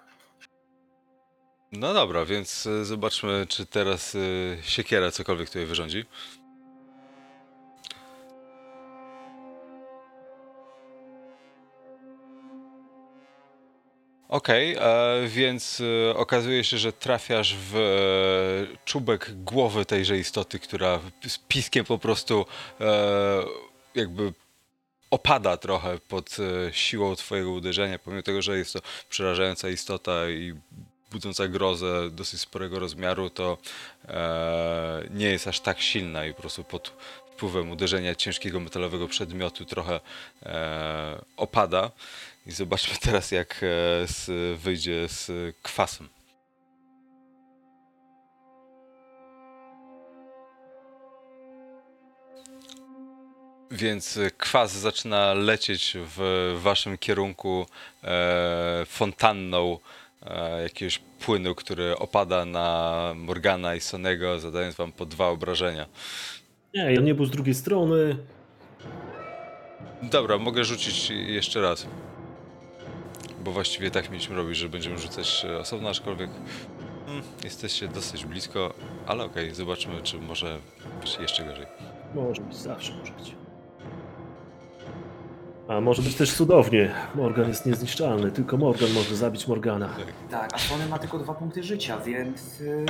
[1.71, 4.19] No dobra, więc e, zobaczmy, czy teraz e,
[4.63, 6.06] siekiera cokolwiek tutaj wyrządzi.
[14.30, 21.00] Okej, e, więc e, okazuje się, że trafiasz w e, czubek głowy tejże istoty, która
[21.28, 22.46] z piskiem po prostu
[23.96, 24.34] jakby
[25.12, 26.38] opada trochę pod
[26.72, 30.54] siłą twojego uderzenia, pomimo tego, że jest to przerażająca istota i
[31.12, 33.58] budząca grozę dosyć sporego rozmiaru, to
[34.08, 36.94] e, nie jest aż tak silna i po prostu pod
[37.38, 40.00] wpływem uderzenia ciężkiego metalowego przedmiotu trochę
[40.43, 41.91] e, opada.
[42.45, 46.10] I zobaczmy teraz, jak e, z, wyjdzie z kwasem.
[53.71, 57.65] Więc kwas zaczyna lecieć w waszym kierunku
[58.04, 59.80] e, fontanną
[60.26, 65.86] e, jakiegoś płynu, który opada na Morgana i Sonego, zadając wam po dwa obrażenia.
[66.73, 68.17] Nie, ja nie był z drugiej strony.
[70.03, 71.88] Dobra, mogę rzucić jeszcze raz.
[73.43, 76.30] Bo właściwie tak mieliśmy robić, że będziemy rzucać e, osobno, aczkolwiek
[77.06, 78.73] hmm, jesteście dosyć blisko,
[79.08, 80.60] ale okej, zobaczmy, czy może
[81.01, 81.65] być jeszcze gorzej.
[82.15, 83.36] Może być, zawsze może być.
[85.67, 86.95] A może być też cudownie.
[87.15, 89.95] Morgan jest niezniszczalny, tylko Morgan może zabić Morgana.
[90.32, 92.60] Tak, a Sony ma tylko dwa punkty życia, więc...
[92.60, 92.86] Yy,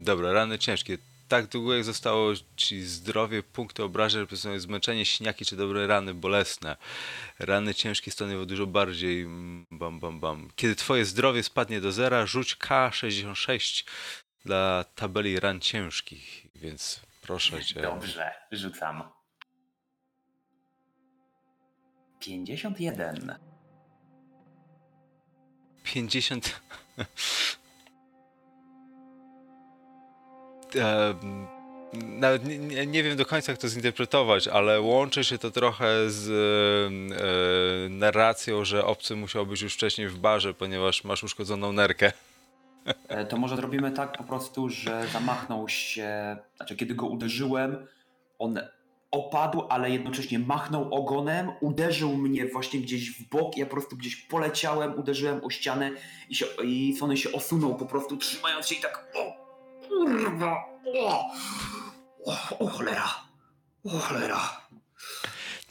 [0.00, 0.98] Dobra, rany ciężkie.
[1.28, 6.76] Tak długo jak zostało ci zdrowie, punkty obrażeń reprezentują zmęczenie, siniaki czy dobre rany bolesne.
[7.38, 10.50] Rany ciężkie stanowią dużo bardziej mm, bam bam bam.
[10.56, 13.84] Kiedy twoje zdrowie spadnie do zera, rzuć K66
[14.44, 17.80] dla tabeli ran ciężkich, więc proszę cię.
[17.82, 19.02] dobrze, rzucam.
[22.20, 23.38] 51.
[25.84, 26.60] 50.
[31.92, 36.28] Nawet nie, nie, wiem do końca, jak to zinterpretować, ale łączy się to trochę z
[36.30, 42.12] e, narracją, że obcy musiał być już wcześniej w barze, ponieważ masz uszkodzoną nerkę.
[43.08, 47.86] E, To może zrobimy tak po prostu, że zamachnął się, znaczy kiedy go uderzyłem,
[48.38, 48.60] on
[49.10, 54.16] opadł, ale jednocześnie machnął ogonem, uderzył mnie właśnie gdzieś w bok, ja po prostu gdzieś
[54.16, 55.90] poleciałem, uderzyłem o ścianę
[56.28, 59.37] i, się, i Sony się osunął po prostu trzymając się i tak o
[60.06, 61.30] kurwa, o,
[62.24, 63.14] o, o cholera,
[63.84, 64.68] o cholera.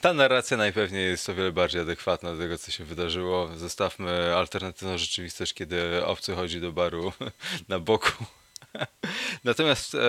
[0.01, 3.49] Ta narracja najpewniej jest o wiele bardziej adekwatna do tego, co się wydarzyło.
[3.55, 7.13] Zostawmy alternatywną rzeczywistość, kiedy obcy chodzi do baru
[7.69, 8.25] na boku.
[9.43, 9.99] Natomiast e,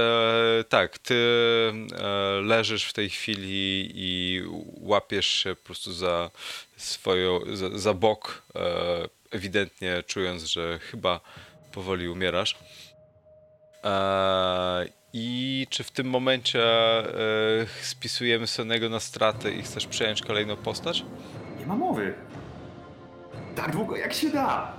[0.69, 4.43] tak, ty e, leżysz w tej chwili i
[4.81, 6.31] łapiesz się po prostu za
[6.77, 11.21] swoją, za, za bok, e, ewidentnie czując, że chyba
[11.73, 12.57] powoli umierasz.
[13.89, 17.07] E, I czy w tym momencie e,
[17.83, 21.05] spisujemy Sonego na stratę i chcesz przejąć kolejną postać?
[21.59, 22.15] Nie ma mowy.
[23.57, 24.73] Tak długo jak się da.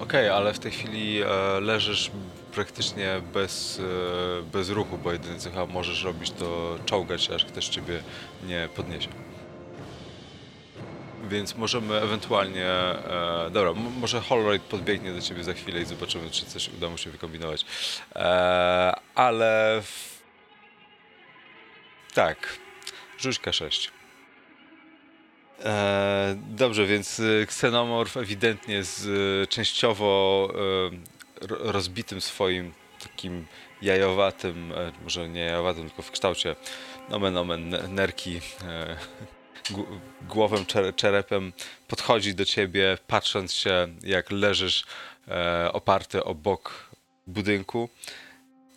[0.00, 1.26] Okej, ale w tej chwili e,
[1.60, 2.10] leżysz
[2.54, 3.80] praktycznie bez,
[4.52, 8.02] bez ruchu, bo jedyne co chyba możesz robić to czołgać aż ktoś ciebie
[8.46, 9.08] nie podniesie.
[11.32, 12.66] Więc możemy ewentualnie.
[12.66, 16.98] E, dobra, może Holroyd podbiegnie do ciebie za chwilę i zobaczymy, czy coś uda mu
[16.98, 17.66] się wykombinować.
[18.14, 19.80] E, ale.
[19.82, 20.22] W...
[22.14, 22.58] Tak.
[23.18, 23.88] Rzuć K6.
[25.64, 30.48] E, dobrze, więc y, ksenomorf ewidentnie z y, częściowo
[31.40, 33.46] ro- rozbitym swoim takim
[33.82, 36.56] jajowatym, e, może nie jajowatym, tylko w kształcie
[37.08, 38.40] nomen omen nerki
[39.70, 41.52] e, gł- głową, czer- czerepem
[41.88, 44.84] podchodzi do ciebie, patrząc się jak leżysz
[45.28, 46.90] e, oparty o bok
[47.26, 47.88] budynku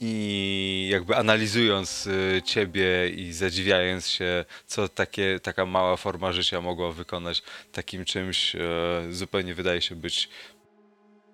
[0.02, 6.92] i jakby analizując y, ciebie i zadziwiając się, co takie, taka mała forma życia mogła
[6.92, 8.60] wykonać takim czymś, e,
[9.12, 10.30] zupełnie wydaje się być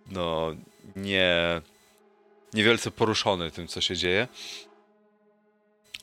[0.07, 0.55] no
[0.95, 1.61] nie
[2.53, 4.27] niewielce poruszony tym, co się dzieje.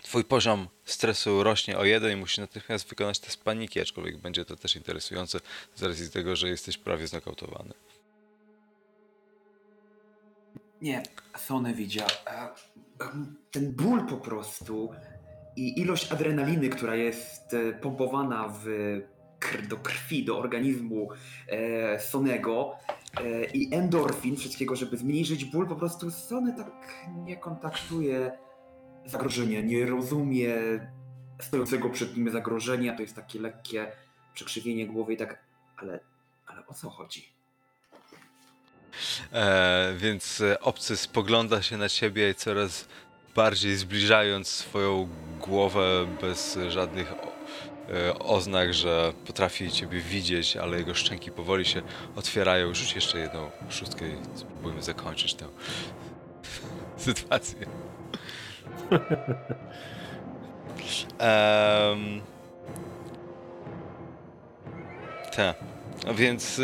[0.08, 4.56] Twój poziom stresu rośnie o jeden i musisz natychmiast wykonać test paniki, aczkolwiek będzie to
[4.56, 5.40] też interesujące
[5.74, 7.74] z racji tego, że jesteś prawie znokautowany.
[10.82, 11.02] Nie,
[11.36, 12.06] Sony widział.
[12.26, 12.48] e,
[13.50, 14.90] Ten ból po prostu
[15.56, 18.66] i ilość adrenaliny, która jest e, pompowana w
[19.68, 21.08] do krwi, do organizmu
[21.48, 22.76] e, Sonego
[23.20, 28.47] e, i endorfin, wszystkiego, żeby zmniejszyć ból, po prostu Sony tak nie kontaktuje
[29.10, 30.56] zagrożenia, nie rozumie
[31.40, 33.92] stojącego przed nim zagrożenia, to jest takie lekkie
[34.34, 35.38] przekrzywienie głowy i tak,
[35.76, 36.00] ale,
[36.46, 37.28] ale o co chodzi?
[39.32, 42.88] E, więc obcy spogląda się na ciebie coraz
[43.34, 45.08] bardziej zbliżając swoją
[45.40, 51.82] głowę bez żadnych e, oznak, że potrafi ciebie widzieć, ale jego szczęki powoli się
[52.16, 52.74] otwierają.
[52.74, 55.48] Rzuć jeszcze jedną szóstkę i spróbujmy zakończyć tę
[56.96, 57.66] sytuację.
[61.20, 62.20] Um.
[66.06, 66.60] A więc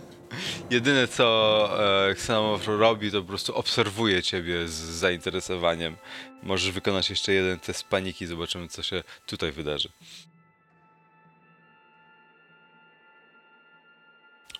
[0.70, 1.68] jedyne co
[2.08, 5.96] e, Xenomorph robi, to po prostu obserwuje ciebie z zainteresowaniem.
[6.42, 9.88] Możesz wykonać jeszcze jeden test paniki, zobaczymy co się tutaj wydarzy.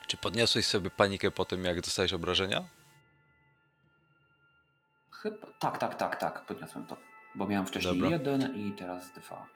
[0.06, 2.75] Czy podniosłeś sobie panikę po tym, jak dostałeś obrażenia?
[5.22, 5.46] Chyba...
[5.58, 6.96] Tak, tak, tak, tak, podniosłem to.
[7.34, 8.10] Bo miałem wcześniej Dobra.
[8.10, 9.46] jeden i teraz dwa.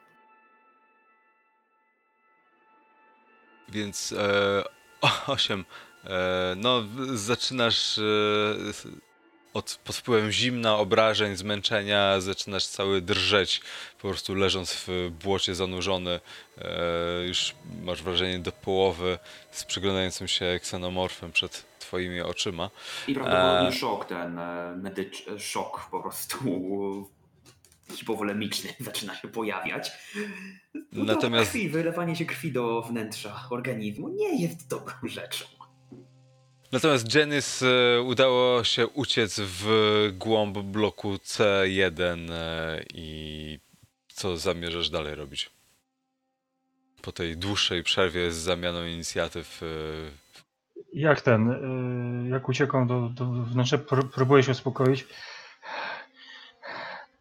[3.69, 4.63] Więc e,
[5.27, 5.65] 8.
[6.05, 6.83] E, no,
[7.13, 8.01] zaczynasz e,
[9.53, 13.61] od, pod wpływem zimna, obrażeń, zmęczenia, zaczynasz cały drżeć,
[14.01, 16.19] po prostu leżąc w błocie zanurzony.
[16.57, 19.19] E, już masz wrażenie do połowy
[19.51, 22.69] z przyglądającym się ksenomorfem przed twoimi oczyma.
[23.07, 23.79] I prawdopodobnie Eee.
[23.79, 25.27] szok ten e, medycz...
[25.27, 26.37] e, szok po prostu
[27.97, 29.91] hipowolemiczny zaczyna się pojawiać.
[30.91, 35.45] No to Natomiast- krwi, wylewanie się krwi do wnętrza organizmu nie jest dobrą rzeczą.
[36.71, 39.65] Natomiast Janice e, udało się uciec w
[40.17, 43.59] głąb bloku C1 e, i
[44.07, 45.49] co zamierzasz dalej robić?
[47.01, 49.61] Po tej dłuższej przerwie z zamianą inicjatyw.
[50.95, 51.49] E, Jak ten,
[52.25, 55.07] y, jak uciekam do, do wnętrza, pró- próbuję się uspokoić.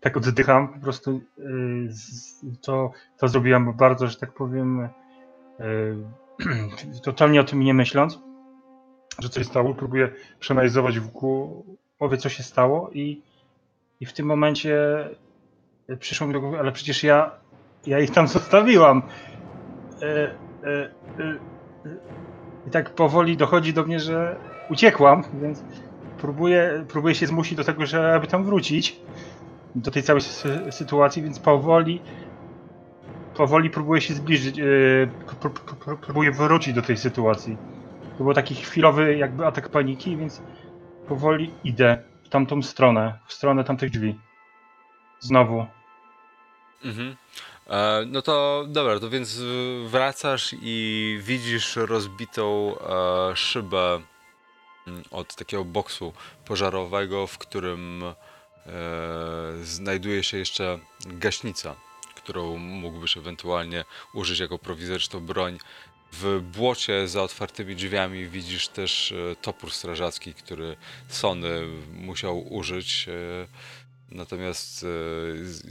[0.01, 1.89] Tak oddycham, po prostu y,
[2.63, 4.89] to, to zrobiłam bardzo, że tak powiem,
[5.61, 5.97] y,
[7.05, 8.19] totalnie o tym nie myśląc,
[9.19, 9.75] że coś stało.
[9.75, 13.23] Próbuję przeanalizować w głowie, co się stało i,
[14.01, 14.79] i w tym momencie
[16.01, 17.31] przyszło mi do głowy, ale przecież ja,
[17.87, 19.03] ja ich tam zostawiłam.
[20.03, 20.07] Y,
[20.67, 21.41] y, y,
[22.67, 24.37] i tak powoli dochodzi do mnie, że
[24.71, 25.63] uciekłam, więc
[26.21, 28.97] próbuję, próbuję się zmusić do tego, żeby tam wrócić
[29.75, 32.01] do tej całej sy- sytuacji, więc powoli
[33.37, 37.57] powoli próbuję się zbliżyć, yy, pró- pró- pró- próbuję wrócić do tej sytuacji.
[38.19, 40.43] To był taki chwilowy jakby atak paniki, więc
[41.09, 44.19] powoli idę w tamtą stronę, w stronę tamtych drzwi.
[45.21, 45.67] Znowu.
[46.85, 47.17] Mhm.
[47.71, 49.41] E, no to dobra, to więc
[49.87, 54.01] wracasz i widzisz rozbitą e, szybę
[54.87, 56.13] mm, od takiego boksu
[56.45, 58.15] pożarowego, w którym e,
[59.63, 61.77] znajduje się jeszcze gaśnica,
[62.15, 65.59] którą mógłbyś ewentualnie użyć jako prowizoryczną broń.
[66.13, 70.77] W błocie za otwartymi drzwiami widzisz też topór strażacki, który
[71.09, 73.07] Sony musiał użyć.
[74.11, 74.87] Natomiast,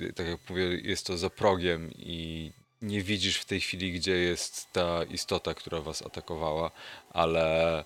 [0.09, 4.15] e, tak jak mówię, jest to za progiem i nie widzisz w tej chwili, gdzie
[4.15, 6.71] jest ta istota, która was atakowała,
[7.09, 7.85] ale e,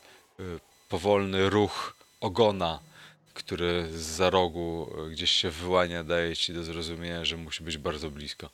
[0.89, 2.79] powolny ruch ogona,
[3.33, 8.09] który z rogu e, gdzieś się wyłania, daje ci do zrozumienia, że musi być bardzo
[8.11, 8.49] blisko.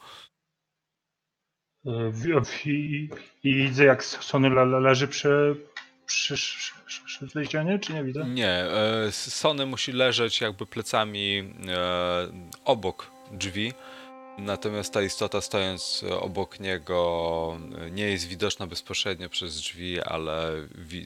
[2.65, 3.09] I,
[3.43, 5.55] i widzę jak Sony le, le, leży przy,
[6.09, 8.25] przy, przy, przy, przy tej ścianie, czy nie widzę?
[8.25, 12.27] Nie, e, Sony musi leżeć jakby plecami e,
[12.65, 13.73] obok drzwi,
[14.37, 17.57] natomiast ta istota stojąc e, obok niego
[17.91, 20.51] nie jest widoczna bezpośrednio przez drzwi, ale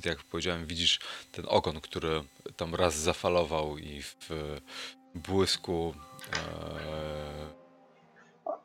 [0.06, 1.00] jak powiedziałem, widzisz
[1.32, 2.24] ten ogon, który
[2.56, 4.30] tam raz zafalował i w
[5.16, 5.94] błysku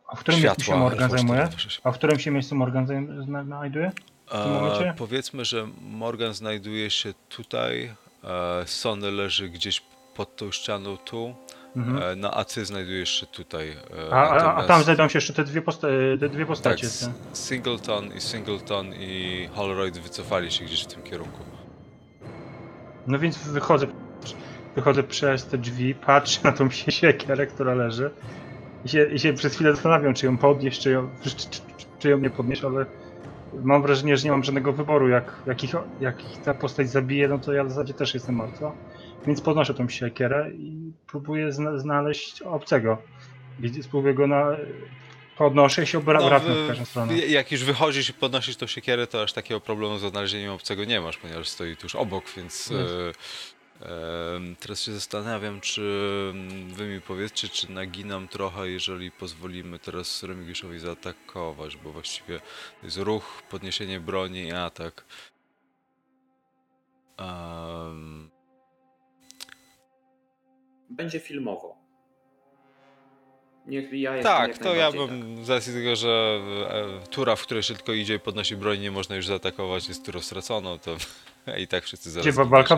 [0.08, 1.48] A w którym miejscu się Morgan zajmuje?
[1.84, 2.86] A w którym się miejscu Morgan
[3.44, 3.92] znajduje?
[4.32, 9.82] E, powiedzmy, że Morgan znajduje się tutaj, e, Sony leży gdzieś
[10.14, 11.34] pod tą ścianą tu,
[11.76, 12.02] Mhm.
[12.02, 13.68] e, no a ty znajdujesz się tutaj.
[13.70, 15.88] e, A, a, a natomiast- tam znajdą się jeszcze te dwie, posta
[16.20, 16.86] te dwie tak, postacie.
[16.86, 17.00] S-
[17.30, 17.36] te.
[17.36, 21.38] Singleton i Singleton i Holroyd wycofali się gdzieś w tym kierunku.
[23.06, 23.86] No więc wychodzę,
[24.76, 28.10] wychodzę przez te drzwi, patrzę na tą siekierę, która leży
[28.84, 31.46] i się, i się przez chwilę zastanawiam, czy ją podnieść, czy ją, czy, czy,
[31.98, 32.86] czy ją nie podnieść, ale
[33.62, 35.08] mam wrażenie, że nie mam żadnego wyboru.
[35.08, 35.70] Jak, jak, ich,
[36.00, 38.72] jak ich ta postać zabije, no to ja w zasadzie też jestem martwa.
[39.26, 42.98] Więc podnoszę tą siekierę i próbuję zna, znaleźć obcego.
[43.82, 44.56] Spróbuję go na...
[45.38, 47.16] Podnoszę i się obra- wracam w każdą stronę.
[47.18, 51.00] jak już wychodzisz i podnosisz tą siekierę, to aż takiego problemu z odnalezieniem obcego nie
[51.00, 52.94] masz, ponieważ stoi tuż obok, więc Jest.
[54.60, 55.82] Teraz się zastanawiam, czy
[56.30, 62.40] mm, wy mi powiedzcie, czy naginam trochę, jeżeli pozwolimy teraz Remigiuszowi zaatakować, bo właściwie
[62.82, 65.04] jest ruch, podniesienie broni i atak.
[67.18, 68.30] Em,
[70.90, 71.78] Będzie filmowo.
[73.66, 77.62] Niech ja jestem Tak, to ja bym z racji tego, że e, tura, w której
[77.62, 80.96] się tylko idzie i podnosi broń, nie można już zaatakować, jest turą straconą, to
[81.56, 82.24] i tak wszyscy zaraz...
[82.24, 82.50] Zginiecie.
[82.50, 82.76] walka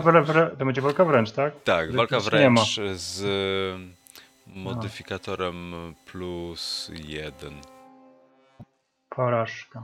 [0.57, 1.63] to będzie walka wręcz, tak?
[1.63, 5.73] Tak, Że walka wręcz z e, modyfikatorem
[6.05, 7.61] plus jeden.
[9.09, 9.83] Porażka.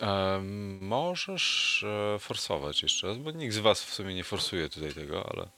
[0.00, 1.84] Em, możesz
[2.14, 5.48] e, forsować jeszcze raz, bo nikt z was w sumie nie forsuje tutaj tego, ale...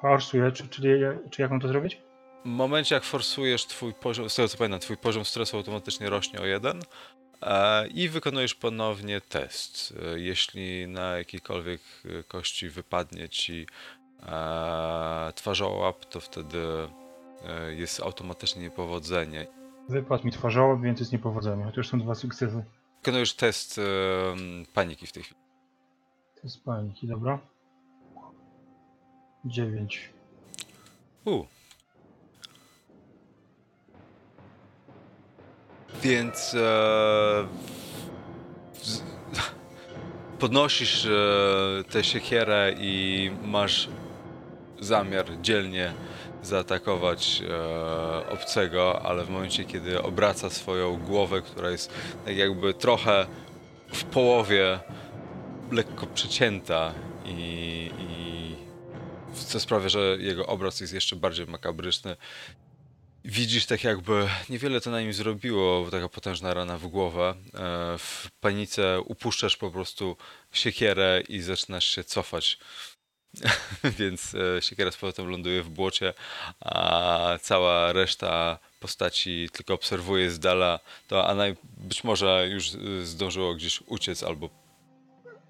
[0.00, 0.88] Forsuję, czy, czyli,
[1.30, 1.98] czy jak mam to zrobić?
[2.44, 6.40] W momencie jak forsujesz twój poziom, z tego co pamiętam, twój poziom stresu automatycznie rośnie
[6.40, 6.82] o jeden e,
[7.94, 9.94] i wykonujesz ponownie test.
[10.02, 13.66] E, jeśli na jakiejkolwiek e, kości wypadnie ci
[14.22, 16.58] e, twarzołap, to wtedy
[17.76, 19.46] jest automatycznie niepowodzenie.
[19.88, 21.64] Wypadł mi twarzowo, więc jest niepowodzenie.
[21.64, 22.64] Chociaż są dwa sukcesy.
[22.96, 23.80] Wykonujesz test
[24.74, 25.40] paniki w tej chwili.
[26.34, 27.38] To jest paniki, dobra.
[29.44, 30.10] Dziewięć.
[31.24, 31.44] U.
[36.02, 37.46] Więc e,
[40.40, 41.10] podnosisz e,
[41.90, 43.88] tę siekierę i masz
[44.80, 45.92] zamiar dzielnie
[46.42, 51.92] zaatakować e, obcego, ale w momencie, kiedy obraca swoją głowę, która jest
[52.24, 53.26] tak jakby trochę
[53.92, 54.80] w połowie
[55.72, 56.94] lekko przecięta
[57.24, 58.54] i, i
[59.34, 62.16] co sprawia, że jego obraz jest jeszcze bardziej makabryczny.
[63.28, 67.34] Widzisz tak jakby niewiele to na nim zrobiło, taka potężna rana w głowę.
[67.54, 70.16] E, W panice upuszczasz po prostu
[70.52, 72.58] siekierę i zaczynasz się cofać.
[73.98, 76.14] Więc e, siekiera z powrotem ląduje w błocie,
[76.60, 80.80] a cała reszta postaci tylko obserwuje z dala.
[81.08, 84.50] To a naj, być może już e, zdążyło gdzieś uciec albo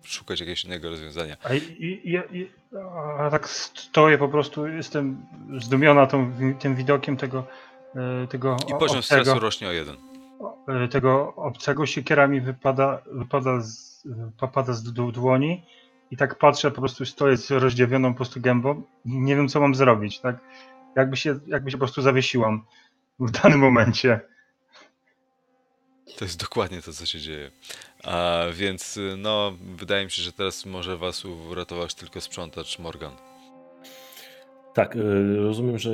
[0.06, 1.36] szukać jakiegoś innego rozwiązania.
[1.44, 2.48] A, i, i, i,
[3.18, 5.26] a tak stoję po prostu, jestem
[5.58, 7.46] zdumiona tą, tym widokiem tego,
[7.94, 9.96] e, tego I poziom obcego, stresu rośnie o jeden.
[10.68, 11.86] e, tego obcego.
[11.86, 14.02] Siekiera mi wypada, wypada z,
[14.40, 15.62] wypada z dłoni
[16.10, 19.60] i tak patrzę, po prostu stoję z rozdziawioną po prostu gębą i nie wiem co
[19.60, 20.36] mam zrobić, tak?
[20.96, 22.64] Jakby się, jakby się po prostu zawiesiłam
[23.18, 24.20] w danym momencie.
[26.18, 27.50] To jest dokładnie to, co się dzieje.
[28.04, 33.16] A, więc y, no, wydaje mi się, że teraz może was uratować tylko sprzątacz Morgan.
[34.74, 35.90] Tak, y, rozumiem, że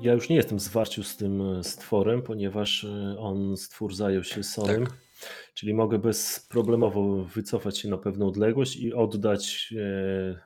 [0.00, 2.86] ja już nie jestem w zwarciu z tym y, stworem, ponieważ
[3.18, 4.86] on, stwór, zajął się Sonym.
[4.86, 5.06] Tak.
[5.54, 10.40] Czyli mogę bezproblemowo wycofać się na pewną odległość i oddać e,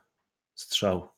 [0.53, 1.09] strzał.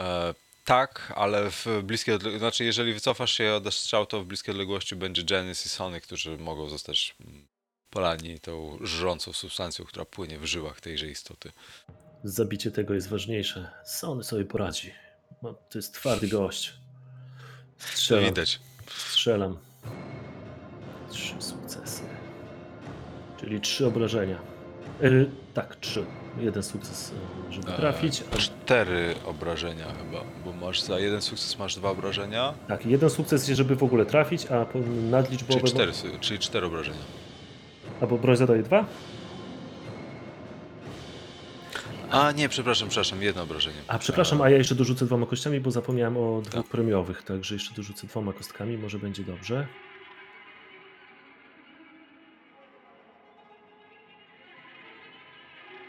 [0.00, 0.34] E,
[0.70, 4.96] tak, ale w bliskiej odległości, znaczy jeżeli wycofasz się oddasz strzał, to w bliskiej odległości
[4.96, 7.46] będzie Janice i Sony, którzy mogą zostać mm,
[7.90, 11.52] polani tą żrącą substancją, która płynie w żyłach tejże istoty.
[12.24, 13.70] Zabicie tego jest ważniejsze.
[13.84, 14.92] Sony sobie poradzi.
[15.42, 16.72] No, to jest twardy gość.
[17.78, 18.24] Strzelam.
[18.24, 18.60] widać.
[18.96, 19.58] Strzelam.
[21.10, 22.02] Trzy sukcesy.
[23.40, 24.59] Czyli trzy obrażenia.
[25.02, 26.04] Y, tak, trzy.
[26.38, 27.12] Jeden sukces,
[27.50, 28.22] y, żeby E, trafić.
[28.34, 33.46] A, Cztery obrażenia chyba, bo masz za jeden sukces masz dwa obrażenia, tak, jeden sukces,
[33.48, 34.66] żeby w ogóle trafić, a
[35.10, 35.60] nadliczbowe.
[35.60, 36.98] czyli cztery, czyli cztery obrażenia.
[38.00, 38.84] Albo broń zadaje dwa?
[42.10, 43.76] A nie, przepraszam, przepraszam, jedno obrażenie.
[43.88, 46.66] A przepraszam, a ja jeszcze dorzucę dwoma kościami, bo zapomniałem o dwóch Tak.
[46.66, 49.66] premiowych, także jeszcze dorzucę dwoma kostkami, może będzie dobrze.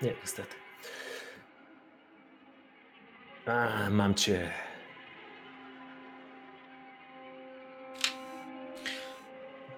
[0.01, 0.55] Nie, niestety.
[3.45, 4.51] A, mam cię.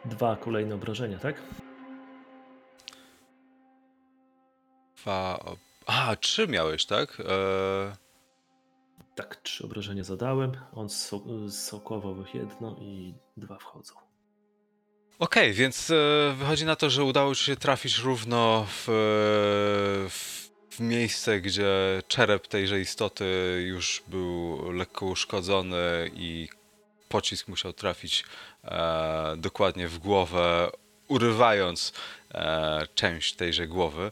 [0.05, 1.41] Dwa kolejne obrażenia, tak?
[4.97, 5.39] Dwa.
[5.39, 7.17] ob- A, trzy miałeś, tak?
[7.19, 7.95] E,
[9.15, 10.51] Tak, trzy obrażenia zadałem.
[10.75, 13.93] On so- sokował jedno i dwa wchodzą.
[15.19, 18.85] Okej, więc e, wychodzi na to, że udało ci się trafić równo w,
[20.09, 23.25] w, w miejsce, gdzie czerep tejże istoty
[23.67, 26.49] już był lekko uszkodzony i
[27.09, 28.25] pocisk musiał trafić
[28.63, 30.71] e, dokładnie w głowę,
[31.07, 31.93] urywając
[32.31, 34.11] e, część tejże głowy,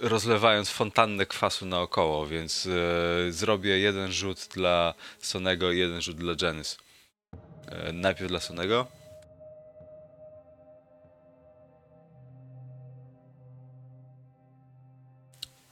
[0.00, 6.34] rozlewając fontannę kwasu naokoło, więc e, zrobię jeden rzut dla Sonego i jeden rzut dla
[6.42, 6.76] Janice.
[7.66, 8.99] E, najpierw dla Sonego.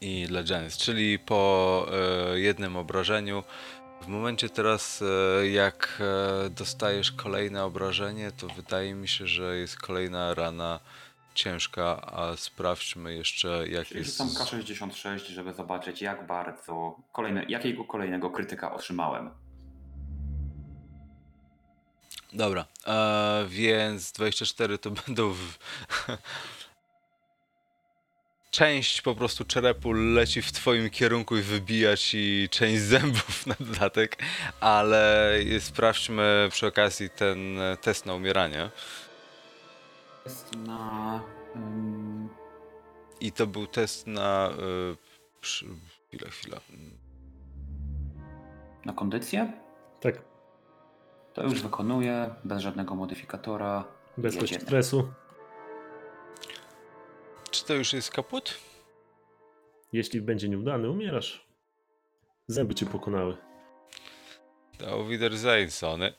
[0.00, 1.86] I dla Janice, czyli po
[2.32, 3.42] e, jednym obrażeniu.
[4.02, 6.02] W momencie teraz, e, jak
[6.46, 10.80] e, dostajesz kolejne obrażenie, to wydaje mi się, że jest kolejna rana
[11.34, 14.18] ciężka, a sprawdźmy jeszcze, jak Czyli jest.
[14.18, 19.30] rzucam K66, żeby zobaczyć jak bardzo, kolejne, jakiego kolejnego krytyka otrzymałem.
[22.32, 25.30] Dobra, e, więc 24 to będą.
[25.30, 25.58] W...
[28.58, 34.22] Część po prostu czerepu leci w twoim kierunku i wybija ci część zębów na dodatek,
[34.60, 37.38] ale sprawdźmy przy okazji ten
[37.80, 38.70] test na umieranie.
[40.24, 41.20] Jest na...
[41.56, 42.28] ym,
[43.20, 44.50] I to był test na.
[44.92, 44.96] Y,
[45.40, 45.66] przy...
[46.08, 46.60] Chwila, chwila.
[48.84, 49.52] na kondycję.
[50.00, 50.14] Tak,
[51.34, 53.84] To już wykonuję, bez żadnego modyfikatora.
[54.16, 55.12] bez stresu.
[57.68, 58.54] To już jest kaput?
[59.92, 61.46] Jeśli będzie nieudany, umierasz.
[62.46, 63.36] Zęby cię pokonały.
[64.90, 66.12] Auf Wiedersehen, Sony.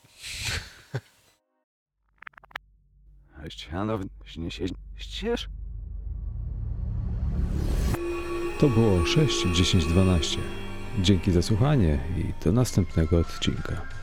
[4.98, 5.50] ścież?
[8.60, 10.38] To było 6, 10, 12.
[11.02, 13.99] Dzięki za słuchanie i do następnego odcinka.